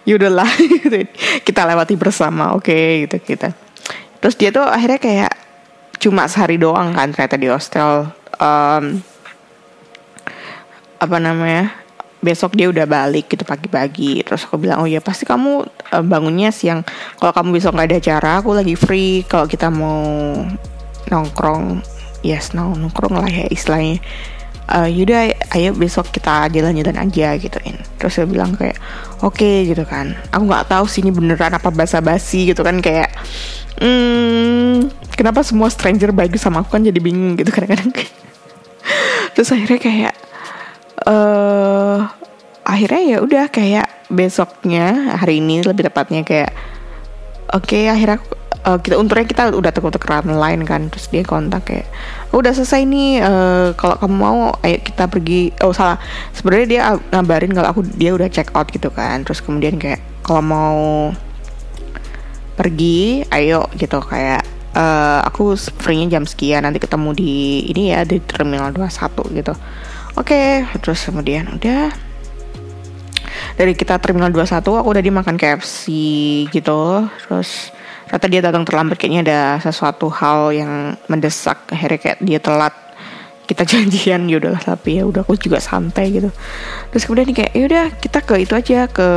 Yaudahlah 0.04 0.48
kita 1.48 1.62
lewati 1.64 1.96
bersama 1.96 2.52
oke 2.56 2.68
okay, 2.68 3.08
gitu. 3.08 3.24
Kita 3.24 3.56
terus 4.20 4.36
dia 4.36 4.52
tuh 4.52 4.68
akhirnya 4.68 5.00
kayak 5.00 5.32
cuma 6.04 6.28
sehari 6.28 6.60
doang 6.60 6.92
kan 6.92 7.16
ternyata 7.16 7.40
di 7.40 7.48
hostel. 7.48 8.12
Um, 8.38 9.00
apa 10.98 11.18
namanya 11.22 11.88
besok 12.18 12.58
dia 12.58 12.68
udah 12.70 12.86
balik 12.90 13.30
gitu 13.30 13.46
pagi-pagi. 13.46 14.26
Terus 14.26 14.46
aku 14.50 14.58
bilang 14.58 14.82
oh 14.82 14.90
ya 14.90 15.02
pasti 15.02 15.24
kamu 15.24 15.66
uh, 15.94 16.04
bangunnya 16.04 16.50
siang. 16.50 16.82
Kalau 17.22 17.32
kamu 17.34 17.50
besok 17.62 17.78
nggak 17.78 17.88
ada 17.94 17.98
acara 18.02 18.32
aku 18.42 18.58
lagi 18.58 18.74
free. 18.74 19.22
Kalau 19.26 19.46
kita 19.46 19.70
mau 19.70 20.34
nongkrong 21.08 21.82
yes 22.26 22.52
no 22.58 22.74
nongkrong 22.74 23.16
lah 23.22 23.30
ya 23.30 23.46
istilahnya. 23.48 24.02
Uh, 24.68 24.84
yaudah 24.84 25.32
ayo 25.56 25.72
besok 25.72 26.12
kita 26.12 26.52
jalan-jalan 26.52 27.08
aja 27.08 27.40
gituin. 27.40 27.80
Terus 28.02 28.20
saya 28.20 28.28
bilang 28.28 28.52
kayak 28.58 28.76
oke 29.24 29.40
okay, 29.40 29.64
gitu 29.64 29.88
kan. 29.88 30.18
Aku 30.36 30.44
nggak 30.44 30.68
tahu 30.68 30.84
sih 30.90 31.06
ini 31.06 31.16
beneran 31.16 31.56
apa 31.56 31.72
basa-basi 31.72 32.52
gitu 32.52 32.68
kan 32.68 32.84
kayak 32.84 33.08
hmm, 33.80 34.92
kenapa 35.16 35.40
semua 35.48 35.72
stranger 35.72 36.12
baik 36.12 36.36
sama 36.36 36.68
aku 36.68 36.76
kan 36.76 36.84
jadi 36.84 37.00
bingung 37.00 37.40
gitu 37.40 37.48
kadang-kadang. 37.48 37.96
Terus 39.38 39.56
akhirnya 39.56 39.80
kayak 39.80 40.14
uh, 41.08 42.00
akhirnya 42.68 43.02
ya 43.16 43.18
udah 43.24 43.46
kayak 43.48 43.88
besoknya 44.12 45.16
hari 45.16 45.40
ini 45.40 45.64
lebih 45.64 45.88
tepatnya 45.88 46.28
kayak 46.28 46.52
oke 47.56 47.64
okay, 47.64 47.88
akhirnya 47.88 48.20
uh, 48.68 48.80
kita 48.80 49.00
untungnya 49.00 49.28
kita 49.28 49.44
udah 49.56 49.72
tuker-tukeran 49.72 50.28
lain 50.28 50.68
kan 50.68 50.92
terus 50.92 51.08
dia 51.08 51.24
kontak 51.24 51.64
kayak 51.64 51.88
oh, 52.36 52.44
udah 52.44 52.52
selesai 52.52 52.84
nih 52.84 53.24
uh, 53.24 53.72
kalau 53.80 53.96
kamu 53.96 54.16
mau 54.16 54.40
ayo 54.68 54.78
kita 54.84 55.08
pergi. 55.08 55.56
Oh 55.64 55.72
salah 55.72 55.96
sebenarnya 56.36 56.68
dia 56.68 56.82
ngabarin 57.16 57.56
kalau 57.56 57.70
aku 57.72 57.82
dia 57.96 58.12
udah 58.12 58.28
check 58.28 58.52
out 58.52 58.68
gitu 58.68 58.92
kan 58.92 59.24
terus 59.24 59.40
kemudian 59.40 59.80
kayak 59.80 60.04
kalau 60.28 60.44
mau 60.44 60.80
pergi 62.60 63.24
ayo 63.32 63.70
gitu 63.78 64.02
kayak 64.02 64.44
uh, 64.74 65.22
aku 65.24 65.56
free-nya 65.56 66.20
jam 66.20 66.26
sekian 66.26 66.66
nanti 66.66 66.82
ketemu 66.82 67.14
di 67.14 67.64
ini 67.70 67.94
ya 67.94 68.02
di 68.04 68.18
terminal 68.20 68.74
21 68.74 69.38
gitu 69.38 69.54
oke 70.18 70.34
okay, 70.34 70.66
terus 70.82 71.06
kemudian 71.06 71.46
udah. 71.54 71.94
Dari 73.58 73.74
kita 73.74 73.98
terminal 73.98 74.30
21 74.30 74.62
aku 74.62 74.90
udah 74.94 75.02
dimakan 75.02 75.38
KFC 75.38 75.86
gitu. 76.54 77.06
Terus 77.26 77.74
ternyata 78.06 78.28
dia 78.30 78.42
datang 78.46 78.64
terlambat 78.66 78.98
kayaknya 79.02 79.22
ada 79.26 79.42
sesuatu 79.62 80.10
hal 80.14 80.54
yang 80.54 80.94
mendesak. 81.10 81.66
Akhirnya 81.70 81.98
kayak 81.98 82.20
dia 82.22 82.38
telat. 82.42 82.74
Kita 83.48 83.64
janjian 83.72 84.28
ya 84.28 84.38
udahlah 84.38 84.62
tapi 84.62 85.00
ya 85.00 85.10
udah 85.10 85.26
aku 85.26 85.42
juga 85.42 85.58
santai 85.58 86.14
gitu. 86.14 86.30
Terus 86.94 87.04
kemudian 87.10 87.34
kayak 87.34 87.52
ya 87.58 87.64
udah 87.66 87.86
kita 87.98 88.20
ke 88.22 88.34
itu 88.46 88.54
aja 88.54 88.86
ke 88.90 89.08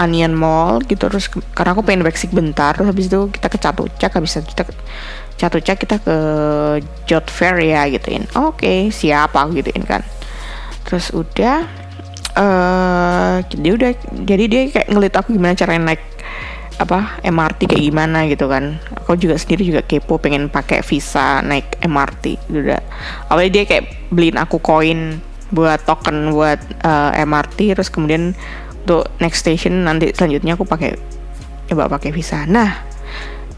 Onion 0.00 0.32
Mall 0.32 0.80
gitu. 0.88 1.08
Terus 1.08 1.28
ke, 1.28 1.44
karena 1.52 1.76
aku 1.76 1.84
pengen 1.84 2.08
waxing 2.08 2.32
bentar. 2.32 2.72
Terus 2.72 2.88
habis 2.88 3.12
itu 3.12 3.20
kita 3.32 3.52
ke 3.52 3.58
Catucak 3.60 4.12
habis 4.16 4.32
itu 4.32 4.48
kita 4.48 4.62
ke 4.64 4.72
Catucak 5.34 5.76
kita 5.76 5.96
ke 6.00 6.16
Jot 7.04 7.26
Fair 7.28 7.60
ya 7.60 7.84
gituin. 7.92 8.24
Oke 8.32 8.64
okay, 8.64 8.78
siapa 8.88 9.44
gituin 9.52 9.84
kan 9.84 10.00
terus 10.84 11.10
udah 11.10 11.64
uh, 12.36 13.40
udah 13.42 13.90
jadi 14.24 14.44
dia 14.46 14.60
kayak 14.70 14.88
ngelit 14.92 15.14
aku 15.16 15.34
gimana 15.34 15.56
caranya 15.56 15.94
naik 15.94 16.02
apa 16.74 17.22
MRT 17.22 17.70
kayak 17.70 17.84
gimana 17.86 18.26
gitu 18.26 18.50
kan. 18.50 18.82
Aku 19.02 19.14
juga 19.14 19.38
sendiri 19.38 19.62
juga 19.62 19.80
kepo 19.86 20.18
pengen 20.18 20.50
pakai 20.50 20.82
visa 20.82 21.38
naik 21.44 21.78
MRT 21.86 22.50
udah 22.50 22.82
awalnya 23.30 23.50
dia 23.60 23.64
kayak 23.64 23.84
beliin 24.10 24.38
aku 24.40 24.58
koin 24.58 25.22
buat 25.54 25.86
token 25.86 26.34
buat 26.34 26.58
uh, 26.82 27.14
eh, 27.14 27.22
MRT 27.22 27.78
terus 27.78 27.92
kemudian 27.92 28.34
untuk 28.84 29.06
next 29.22 29.46
station 29.46 29.86
nanti 29.86 30.10
selanjutnya 30.12 30.58
aku 30.58 30.66
pakai 30.66 30.98
coba 31.70 31.86
pakai 31.86 32.10
visa. 32.10 32.42
Nah 32.44 32.74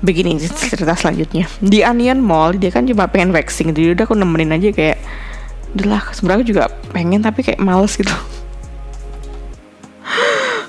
begini 0.04 0.36
cerita 0.38 0.92
selanjutnya. 0.92 1.48
Di 1.64 1.80
Onion 1.88 2.20
Mall 2.20 2.60
dia 2.60 2.68
kan 2.68 2.84
cuma 2.84 3.08
pengen 3.08 3.32
waxing 3.32 3.72
jadi 3.72 3.96
udah 3.96 4.04
aku 4.04 4.14
nemenin 4.14 4.52
aja 4.52 4.68
kayak 4.76 5.00
udahlah 5.76 6.02
sebenarnya 6.16 6.46
juga 6.48 6.62
pengen 6.96 7.20
tapi 7.20 7.44
kayak 7.44 7.60
males 7.60 7.92
gitu. 7.94 8.12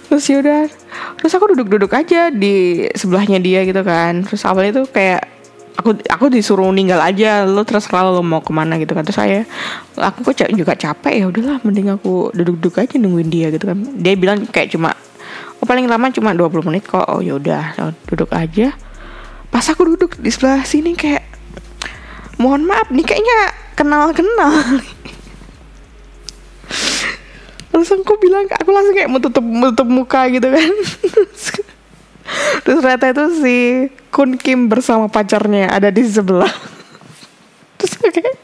Terus 0.08 0.24
yaudah 0.28 0.67
terus 1.17 1.34
aku 1.34 1.56
duduk-duduk 1.56 1.91
aja 1.96 2.30
di 2.30 2.86
sebelahnya 2.93 3.39
dia 3.39 3.63
gitu 3.63 3.82
kan. 3.82 4.28
Terus 4.28 4.43
awalnya 4.43 4.84
tuh 4.84 4.88
kayak 4.91 5.24
aku 5.78 5.93
aku 6.10 6.26
disuruh 6.34 6.74
ninggal 6.74 6.98
aja 7.00 7.46
lo 7.46 7.62
terserah 7.62 8.10
lo 8.10 8.26
mau 8.26 8.43
ke 8.43 8.52
mana 8.52 8.76
gitu 8.82 8.91
kan. 8.91 9.08
Terus 9.08 9.17
saya 9.17 9.48
aku 9.96 10.28
kok 10.28 10.52
juga 10.52 10.76
capek 10.76 11.24
ya 11.24 11.26
udahlah 11.32 11.63
mending 11.63 11.93
aku 11.93 12.34
duduk-duduk 12.36 12.82
aja 12.84 12.96
nungguin 13.00 13.30
dia 13.32 13.48
gitu 13.54 13.70
kan. 13.70 13.78
Dia 13.96 14.13
bilang 14.17 14.43
kayak 14.50 14.74
cuma 14.74 14.91
oh 15.62 15.65
paling 15.65 15.86
lama 15.86 16.12
cuma 16.12 16.36
20 16.36 16.67
menit 16.67 16.84
kok. 16.89 17.06
Oh 17.08 17.24
yaudah 17.24 17.78
duduk 18.10 18.30
aja. 18.34 18.76
Pas 19.48 19.63
aku 19.63 19.96
duduk 19.96 20.20
di 20.20 20.28
sebelah 20.28 20.65
sini 20.67 20.98
kayak 20.98 21.24
mohon 22.38 22.65
maaf 22.65 22.89
nih 22.93 23.06
kayaknya 23.06 23.67
kenal-kenal. 23.78 24.82
Terus 27.70 27.94
aku 27.94 28.18
bilang 28.18 28.50
aku 28.50 28.70
langsung 28.74 28.98
kayak 28.98 29.10
mau 29.13 29.22
tutup 29.22 29.46
tutup 29.46 29.86
muka 29.86 30.26
gitu 30.34 30.50
kan. 30.50 30.74
Terus 32.66 32.84
ternyata 32.84 33.06
itu 33.13 33.26
si 33.40 33.58
Kun 34.10 34.36
Kim 34.36 34.68
bersama 34.68 35.06
pacarnya 35.08 35.70
ada 35.70 35.94
di 35.94 36.02
sebelah. 36.04 36.50
Terus 37.78 37.94
kayak 38.02 38.36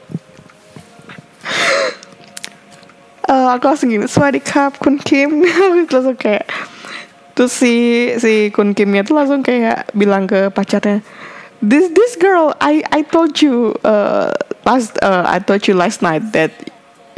uh, 3.27 3.57
aku 3.57 3.63
langsung 3.73 3.89
gini 3.89 4.05
Swadi 4.05 4.39
Kun 4.77 5.01
Kim. 5.01 5.43
Langsung 5.91 6.15
kayak 6.15 6.45
terus 7.33 7.49
si 7.49 7.73
si 8.21 8.53
Kun 8.53 8.77
Kimnya 8.77 9.01
tuh 9.01 9.17
langsung 9.17 9.41
kayak 9.41 9.89
bilang 9.97 10.29
ke 10.29 10.53
pacarnya 10.53 11.01
this 11.63 11.87
this 11.95 12.19
girl 12.19 12.51
I 12.59 12.83
I 12.91 13.07
told 13.07 13.39
you 13.39 13.71
uh, 13.87 14.35
last 14.67 14.99
uh, 14.99 15.23
I 15.23 15.39
told 15.39 15.63
you 15.67 15.73
last 15.73 16.03
night 16.03 16.35
that 16.35 16.51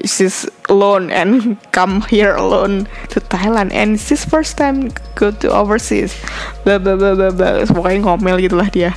she's 0.05 0.45
alone 0.69 1.09
and 1.09 1.57
come 1.71 2.05
here 2.05 2.35
alone 2.37 2.85
to 3.09 3.19
Thailand. 3.19 3.73
And 3.73 3.99
she's 3.99 4.23
first 4.23 4.57
time 4.57 4.93
go 5.17 5.31
to 5.31 5.47
overseas. 5.49 6.13
Bla 6.63 6.77
bla 6.77 6.95
bla 6.95 7.17
bla 7.17 7.33
bla. 7.33 7.65
Pokoknya 7.65 8.05
ngomel 8.05 8.37
gitulah 8.37 8.69
dia. 8.69 8.93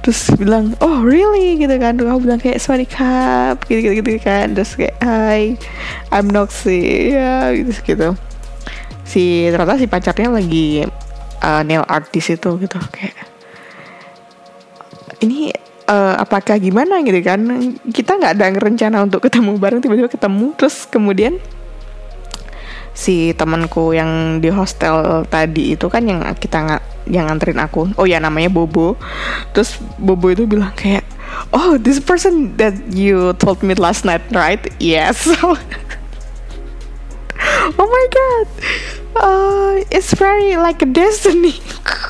Terus 0.00 0.32
bilang 0.40 0.72
oh 0.80 1.04
really? 1.04 1.60
Gitu 1.60 1.76
kan. 1.76 2.00
Aku 2.00 2.24
bilang 2.24 2.40
kayak 2.40 2.62
sorry 2.64 2.88
cup 2.88 3.68
gitu 3.68 3.92
gitu, 3.92 4.00
gitu 4.00 4.22
kan. 4.24 4.56
Terus 4.56 4.80
kayak 4.80 4.96
hi 5.04 5.60
I'm 6.08 6.32
Noxy 6.32 7.12
ya 7.12 7.52
gitu 7.52 7.72
gitu. 7.84 8.08
Si 9.06 9.46
ternyata 9.52 9.78
si 9.78 9.86
pacarnya 9.86 10.30
lagi 10.32 10.82
uh, 11.44 11.62
nail 11.62 11.84
artist 11.86 12.32
itu 12.32 12.50
gitu 12.58 12.78
kayak 12.90 13.35
ini 15.20 15.52
uh, 15.88 16.14
apakah 16.20 16.58
gimana 16.60 17.00
gitu 17.02 17.18
kan? 17.22 17.40
Kita 17.90 18.18
nggak 18.18 18.32
ada 18.36 18.46
rencana 18.56 18.96
untuk 19.06 19.24
ketemu 19.24 19.56
bareng 19.56 19.80
tiba-tiba 19.80 20.10
ketemu. 20.10 20.52
Terus 20.58 20.86
kemudian 20.86 21.38
si 22.96 23.36
temanku 23.36 23.92
yang 23.92 24.40
di 24.40 24.48
hostel 24.48 25.28
tadi 25.28 25.76
itu 25.76 25.86
kan 25.92 26.00
yang 26.08 26.24
kita 26.36 26.58
nggak 26.64 26.82
yang 27.12 27.30
nganterin 27.30 27.60
aku. 27.62 27.92
Oh 27.96 28.06
ya 28.08 28.18
namanya 28.18 28.50
Bobo. 28.50 28.98
Terus 29.54 29.78
Bobo 30.00 30.32
itu 30.32 30.44
bilang 30.44 30.74
kayak 30.74 31.06
oh 31.54 31.78
this 31.78 32.00
person 32.02 32.56
that 32.56 32.74
you 32.90 33.36
told 33.38 33.62
me 33.62 33.76
last 33.76 34.02
night 34.04 34.24
right? 34.32 34.60
Yes. 34.82 35.28
Oh 37.66 37.88
my 37.88 38.06
god. 38.10 38.48
Uh, 39.16 39.84
it's 39.90 40.12
very 40.14 40.56
like 40.56 40.82
a 40.82 40.88
destiny 40.88 41.56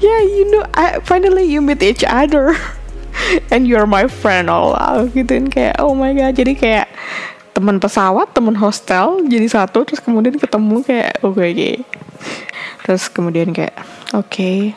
yeah 0.00 0.20
you 0.22 0.50
know 0.50 0.64
I, 0.74 1.00
finally 1.02 1.44
you 1.44 1.60
meet 1.60 1.82
each 1.82 2.04
other. 2.04 2.56
And 3.54 3.64
you're 3.64 3.86
my 3.86 4.10
friend 4.10 4.50
all 4.50 4.74
out 4.74 5.14
gitu. 5.14 5.38
Kayak 5.46 5.78
oh 5.78 5.94
my 5.94 6.10
god 6.12 6.34
jadi 6.34 6.52
kayak 6.58 6.88
teman 7.54 7.78
pesawat 7.78 8.34
teman 8.34 8.58
hostel 8.58 9.22
jadi 9.30 9.46
satu 9.46 9.86
terus 9.86 10.02
kemudian 10.02 10.34
ketemu 10.34 10.82
kayak 10.82 11.22
oke 11.22 11.38
okay, 11.38 11.54
okay. 11.54 11.74
terus 12.82 13.06
kemudian 13.06 13.54
kayak 13.54 13.78
oke 14.10 14.26
okay, 14.26 14.74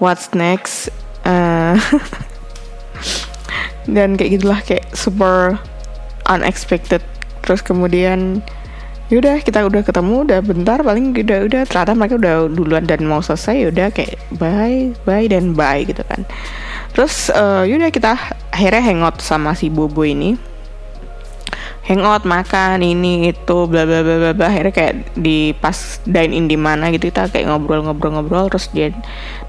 what's 0.00 0.32
next? 0.32 0.88
Uh, 1.28 1.76
dan 3.94 4.16
kayak 4.16 4.40
gitulah 4.40 4.60
kayak 4.64 4.88
super 4.96 5.60
unexpected. 6.26 7.04
Terus 7.44 7.60
kemudian 7.60 8.40
yaudah 9.10 9.42
kita 9.42 9.66
udah 9.66 9.82
ketemu 9.82 10.22
udah 10.22 10.38
bentar 10.38 10.78
paling 10.86 11.10
udah 11.10 11.50
udah 11.50 11.62
ternyata 11.66 11.92
mereka 11.98 12.14
udah 12.14 12.34
duluan 12.46 12.86
dan 12.86 13.02
mau 13.02 13.18
selesai 13.18 13.66
yaudah 13.66 13.90
kayak 13.90 14.22
bye 14.38 14.94
bye 15.02 15.26
dan 15.26 15.52
bye 15.52 15.82
gitu 15.82 16.06
kan. 16.06 16.22
Terus 16.94 17.26
uh, 17.34 17.66
yaudah 17.66 17.90
kita 17.90 18.14
akhirnya 18.54 18.82
hangout 18.86 19.18
sama 19.18 19.58
si 19.58 19.66
Bobo 19.66 20.06
ini. 20.06 20.38
Hangout 21.90 22.22
makan 22.22 22.86
ini 22.86 23.34
itu 23.34 23.58
bla 23.66 23.82
bla 23.82 24.06
bla 24.06 24.30
bla 24.30 24.46
akhirnya 24.46 24.70
kayak 24.70 24.94
di 25.18 25.58
pas 25.58 25.98
dine 26.06 26.30
in 26.30 26.46
di 26.46 26.54
mana 26.54 26.86
gitu 26.94 27.10
kita 27.10 27.26
kayak 27.34 27.50
ngobrol-ngobrol-ngobrol 27.50 28.46
terus 28.46 28.70
dia 28.70 28.94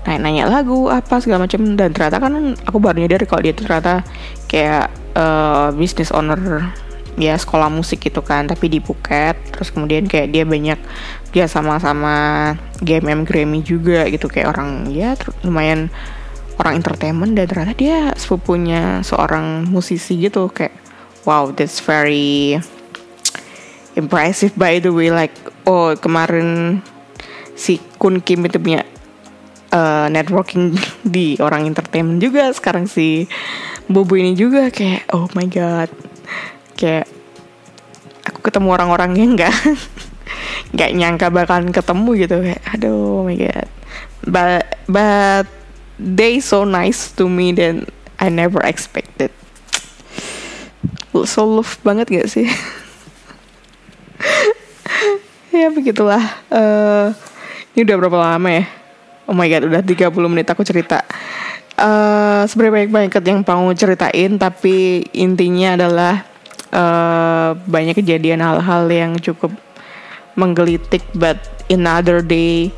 nanya-nanya 0.10 0.50
lagu 0.50 0.90
apa 0.90 1.22
segala 1.22 1.46
macam 1.46 1.78
dan 1.78 1.94
ternyata 1.94 2.18
kan 2.18 2.58
aku 2.66 2.82
baru 2.82 3.06
nyadar 3.06 3.30
kalau 3.30 3.46
dia 3.46 3.54
ternyata 3.54 4.02
kayak 4.50 4.90
uh, 5.14 5.70
business 5.78 6.10
owner 6.10 6.74
ya 7.20 7.36
sekolah 7.36 7.68
musik 7.68 8.08
gitu 8.08 8.24
kan 8.24 8.48
tapi 8.48 8.72
di 8.72 8.80
Phuket. 8.80 9.36
Terus 9.52 9.72
kemudian 9.74 10.08
kayak 10.08 10.32
dia 10.32 10.44
banyak 10.48 10.80
dia 11.32 11.46
sama-sama 11.48 12.56
GMM 12.84 13.28
Grammy 13.28 13.64
juga 13.64 14.08
gitu. 14.08 14.32
Kayak 14.32 14.56
orang 14.56 14.92
ya 14.92 15.16
lumayan 15.44 15.92
orang 16.62 16.78
entertainment 16.78 17.34
dan 17.34 17.50
ternyata 17.50 17.74
dia 17.74 18.14
sepupunya 18.16 19.02
seorang 19.02 19.68
musisi 19.68 20.20
gitu. 20.22 20.48
Kayak 20.52 20.76
wow 21.28 21.52
that's 21.52 21.82
very 21.82 22.60
impressive 23.98 24.56
by 24.56 24.80
the 24.80 24.92
way. 24.92 25.12
Like 25.12 25.34
oh 25.68 25.98
kemarin 25.98 26.80
si 27.58 27.82
Kun 28.00 28.24
Kim 28.24 28.48
itu 28.48 28.58
punya 28.58 28.88
uh, 29.74 30.08
networking 30.12 30.76
di 31.16 31.36
orang 31.40 31.68
entertainment 31.68 32.22
juga. 32.22 32.52
Sekarang 32.54 32.86
si 32.86 33.26
Bobo 33.92 34.16
ini 34.16 34.38
juga 34.38 34.72
kayak 34.72 35.12
oh 35.12 35.28
my 35.36 35.48
god 35.52 35.92
kayak 36.82 37.06
aku 38.26 38.42
ketemu 38.50 38.74
orang-orang 38.74 39.14
yang 39.14 39.38
nggak 39.38 39.54
nggak 40.74 40.92
nyangka 40.98 41.28
bakalan 41.30 41.70
ketemu 41.70 42.10
gitu. 42.26 42.36
Kayak 42.42 42.62
aduh 42.74 43.22
oh 43.22 43.24
my 43.30 43.38
god. 43.38 43.70
But 44.26 44.82
but 44.90 45.46
they 46.02 46.42
so 46.42 46.66
nice 46.66 47.14
to 47.22 47.30
me 47.30 47.54
dan 47.54 47.86
I 48.18 48.34
never 48.34 48.66
expected. 48.66 49.30
So 51.14 51.46
love 51.46 51.78
banget 51.86 52.10
gak 52.10 52.30
sih? 52.32 52.50
Ya 55.52 55.68
begitulah. 55.68 56.24
Uh, 56.48 57.12
ini 57.76 57.84
udah 57.84 57.96
berapa 58.00 58.18
lama 58.18 58.50
ya? 58.50 58.64
Oh 59.28 59.36
my 59.36 59.52
god 59.52 59.68
udah 59.68 59.84
30 59.84 60.10
menit 60.32 60.48
aku 60.48 60.64
cerita. 60.64 61.04
Uh, 61.76 62.48
sebenarnya 62.48 62.88
banyak 62.88 63.12
banget 63.12 63.26
yang 63.28 63.44
mau 63.44 63.68
ceritain 63.76 64.32
tapi 64.40 65.04
intinya 65.12 65.76
adalah 65.76 66.24
uh, 66.72 67.56
banyak 67.68 67.96
kejadian 68.00 68.44
hal-hal 68.44 68.88
yang 68.92 69.16
cukup 69.20 69.52
menggelitik 70.36 71.04
but 71.16 71.38
in 71.68 71.84
another 71.84 72.24
day 72.24 72.72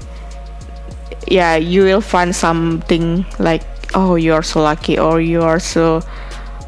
yeah 1.29 1.53
you 1.55 1.85
will 1.85 2.01
find 2.01 2.33
something 2.33 3.21
like 3.37 3.63
oh 3.93 4.17
you're 4.17 4.43
so 4.43 4.61
lucky 4.61 4.97
or 4.97 5.21
you 5.21 5.41
are 5.41 5.61
so 5.61 6.01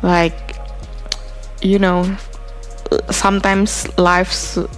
like 0.05 0.55
you 1.65 1.81
know 1.81 2.05
sometimes 3.09 3.89
life 3.97 4.31
so, 4.31 4.69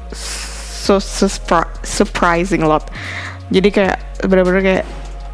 so 1.00 1.00
surprising 1.84 2.64
a 2.64 2.68
lot. 2.68 2.88
Jadi 3.52 3.70
kayak 3.72 3.98
bener-bener 4.24 4.62
kayak 4.64 4.86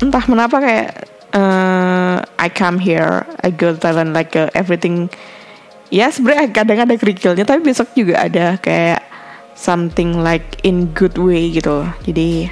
entah 0.01 0.23
kenapa 0.25 0.57
kayak 0.61 0.89
uh, 1.33 2.21
I 2.37 2.49
come 2.49 2.77
here 2.77 3.25
I 3.41 3.49
go 3.53 3.73
to 3.73 3.77
Thailand 3.77 4.13
like 4.13 4.37
uh, 4.37 4.49
everything 4.53 5.09
ya 5.93 6.09
sebenarnya 6.09 6.49
kadang 6.49 6.89
ada 6.89 6.97
kerikilnya 6.97 7.45
tapi 7.45 7.61
besok 7.61 7.93
juga 7.93 8.25
ada 8.25 8.57
kayak 8.57 9.05
something 9.53 10.17
like 10.25 10.57
in 10.65 10.89
good 10.97 11.13
way 11.21 11.53
gitu. 11.53 11.85
Jadi 12.09 12.49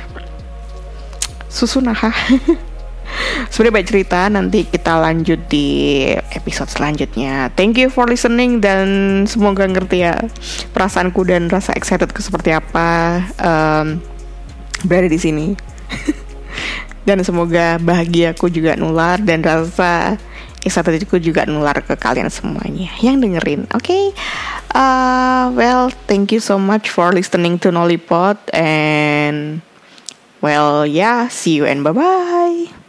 susu 1.49 1.82
naha 1.82 2.13
sebenarnya 3.51 3.75
banyak 3.75 3.89
cerita 3.89 4.19
nanti 4.32 4.63
kita 4.69 4.93
lanjut 5.01 5.41
di 5.49 5.67
episode 6.38 6.69
selanjutnya. 6.69 7.49
Thank 7.58 7.82
you 7.82 7.89
for 7.89 8.06
listening 8.06 8.62
dan 8.62 9.25
semoga 9.25 9.65
ngerti 9.65 10.06
ya 10.06 10.21
perasaanku 10.77 11.25
dan 11.25 11.49
rasa 11.49 11.73
excitedku 11.73 12.21
seperti 12.21 12.54
apa 12.54 13.19
um, 13.41 13.97
berada 14.86 15.10
di 15.10 15.17
sini. 15.17 15.47
Dan 17.01 17.25
semoga 17.25 17.82
bahagiaku 17.82 18.54
juga 18.54 18.77
nular 18.77 19.17
dan 19.17 19.41
rasa 19.41 20.21
itu 20.62 21.17
juga 21.17 21.45
nular 21.50 21.82
ke 21.82 21.97
kalian 21.97 22.30
semuanya 22.30 22.93
yang 23.02 23.17
dengerin. 23.17 23.65
Oke, 23.74 23.89
okay? 23.89 24.04
uh, 24.78 25.50
well, 25.58 25.89
thank 26.06 26.32
you 26.32 26.39
so 26.39 26.62
much 26.62 26.89
for 26.89 27.12
listening 27.12 27.58
to 27.60 27.74
Nollipod 27.74 28.38
and 28.54 29.62
well, 30.41 30.86
yeah, 30.86 31.28
see 31.28 31.58
you 31.58 31.65
and 31.65 31.84
bye 31.84 31.93
bye. 31.93 32.81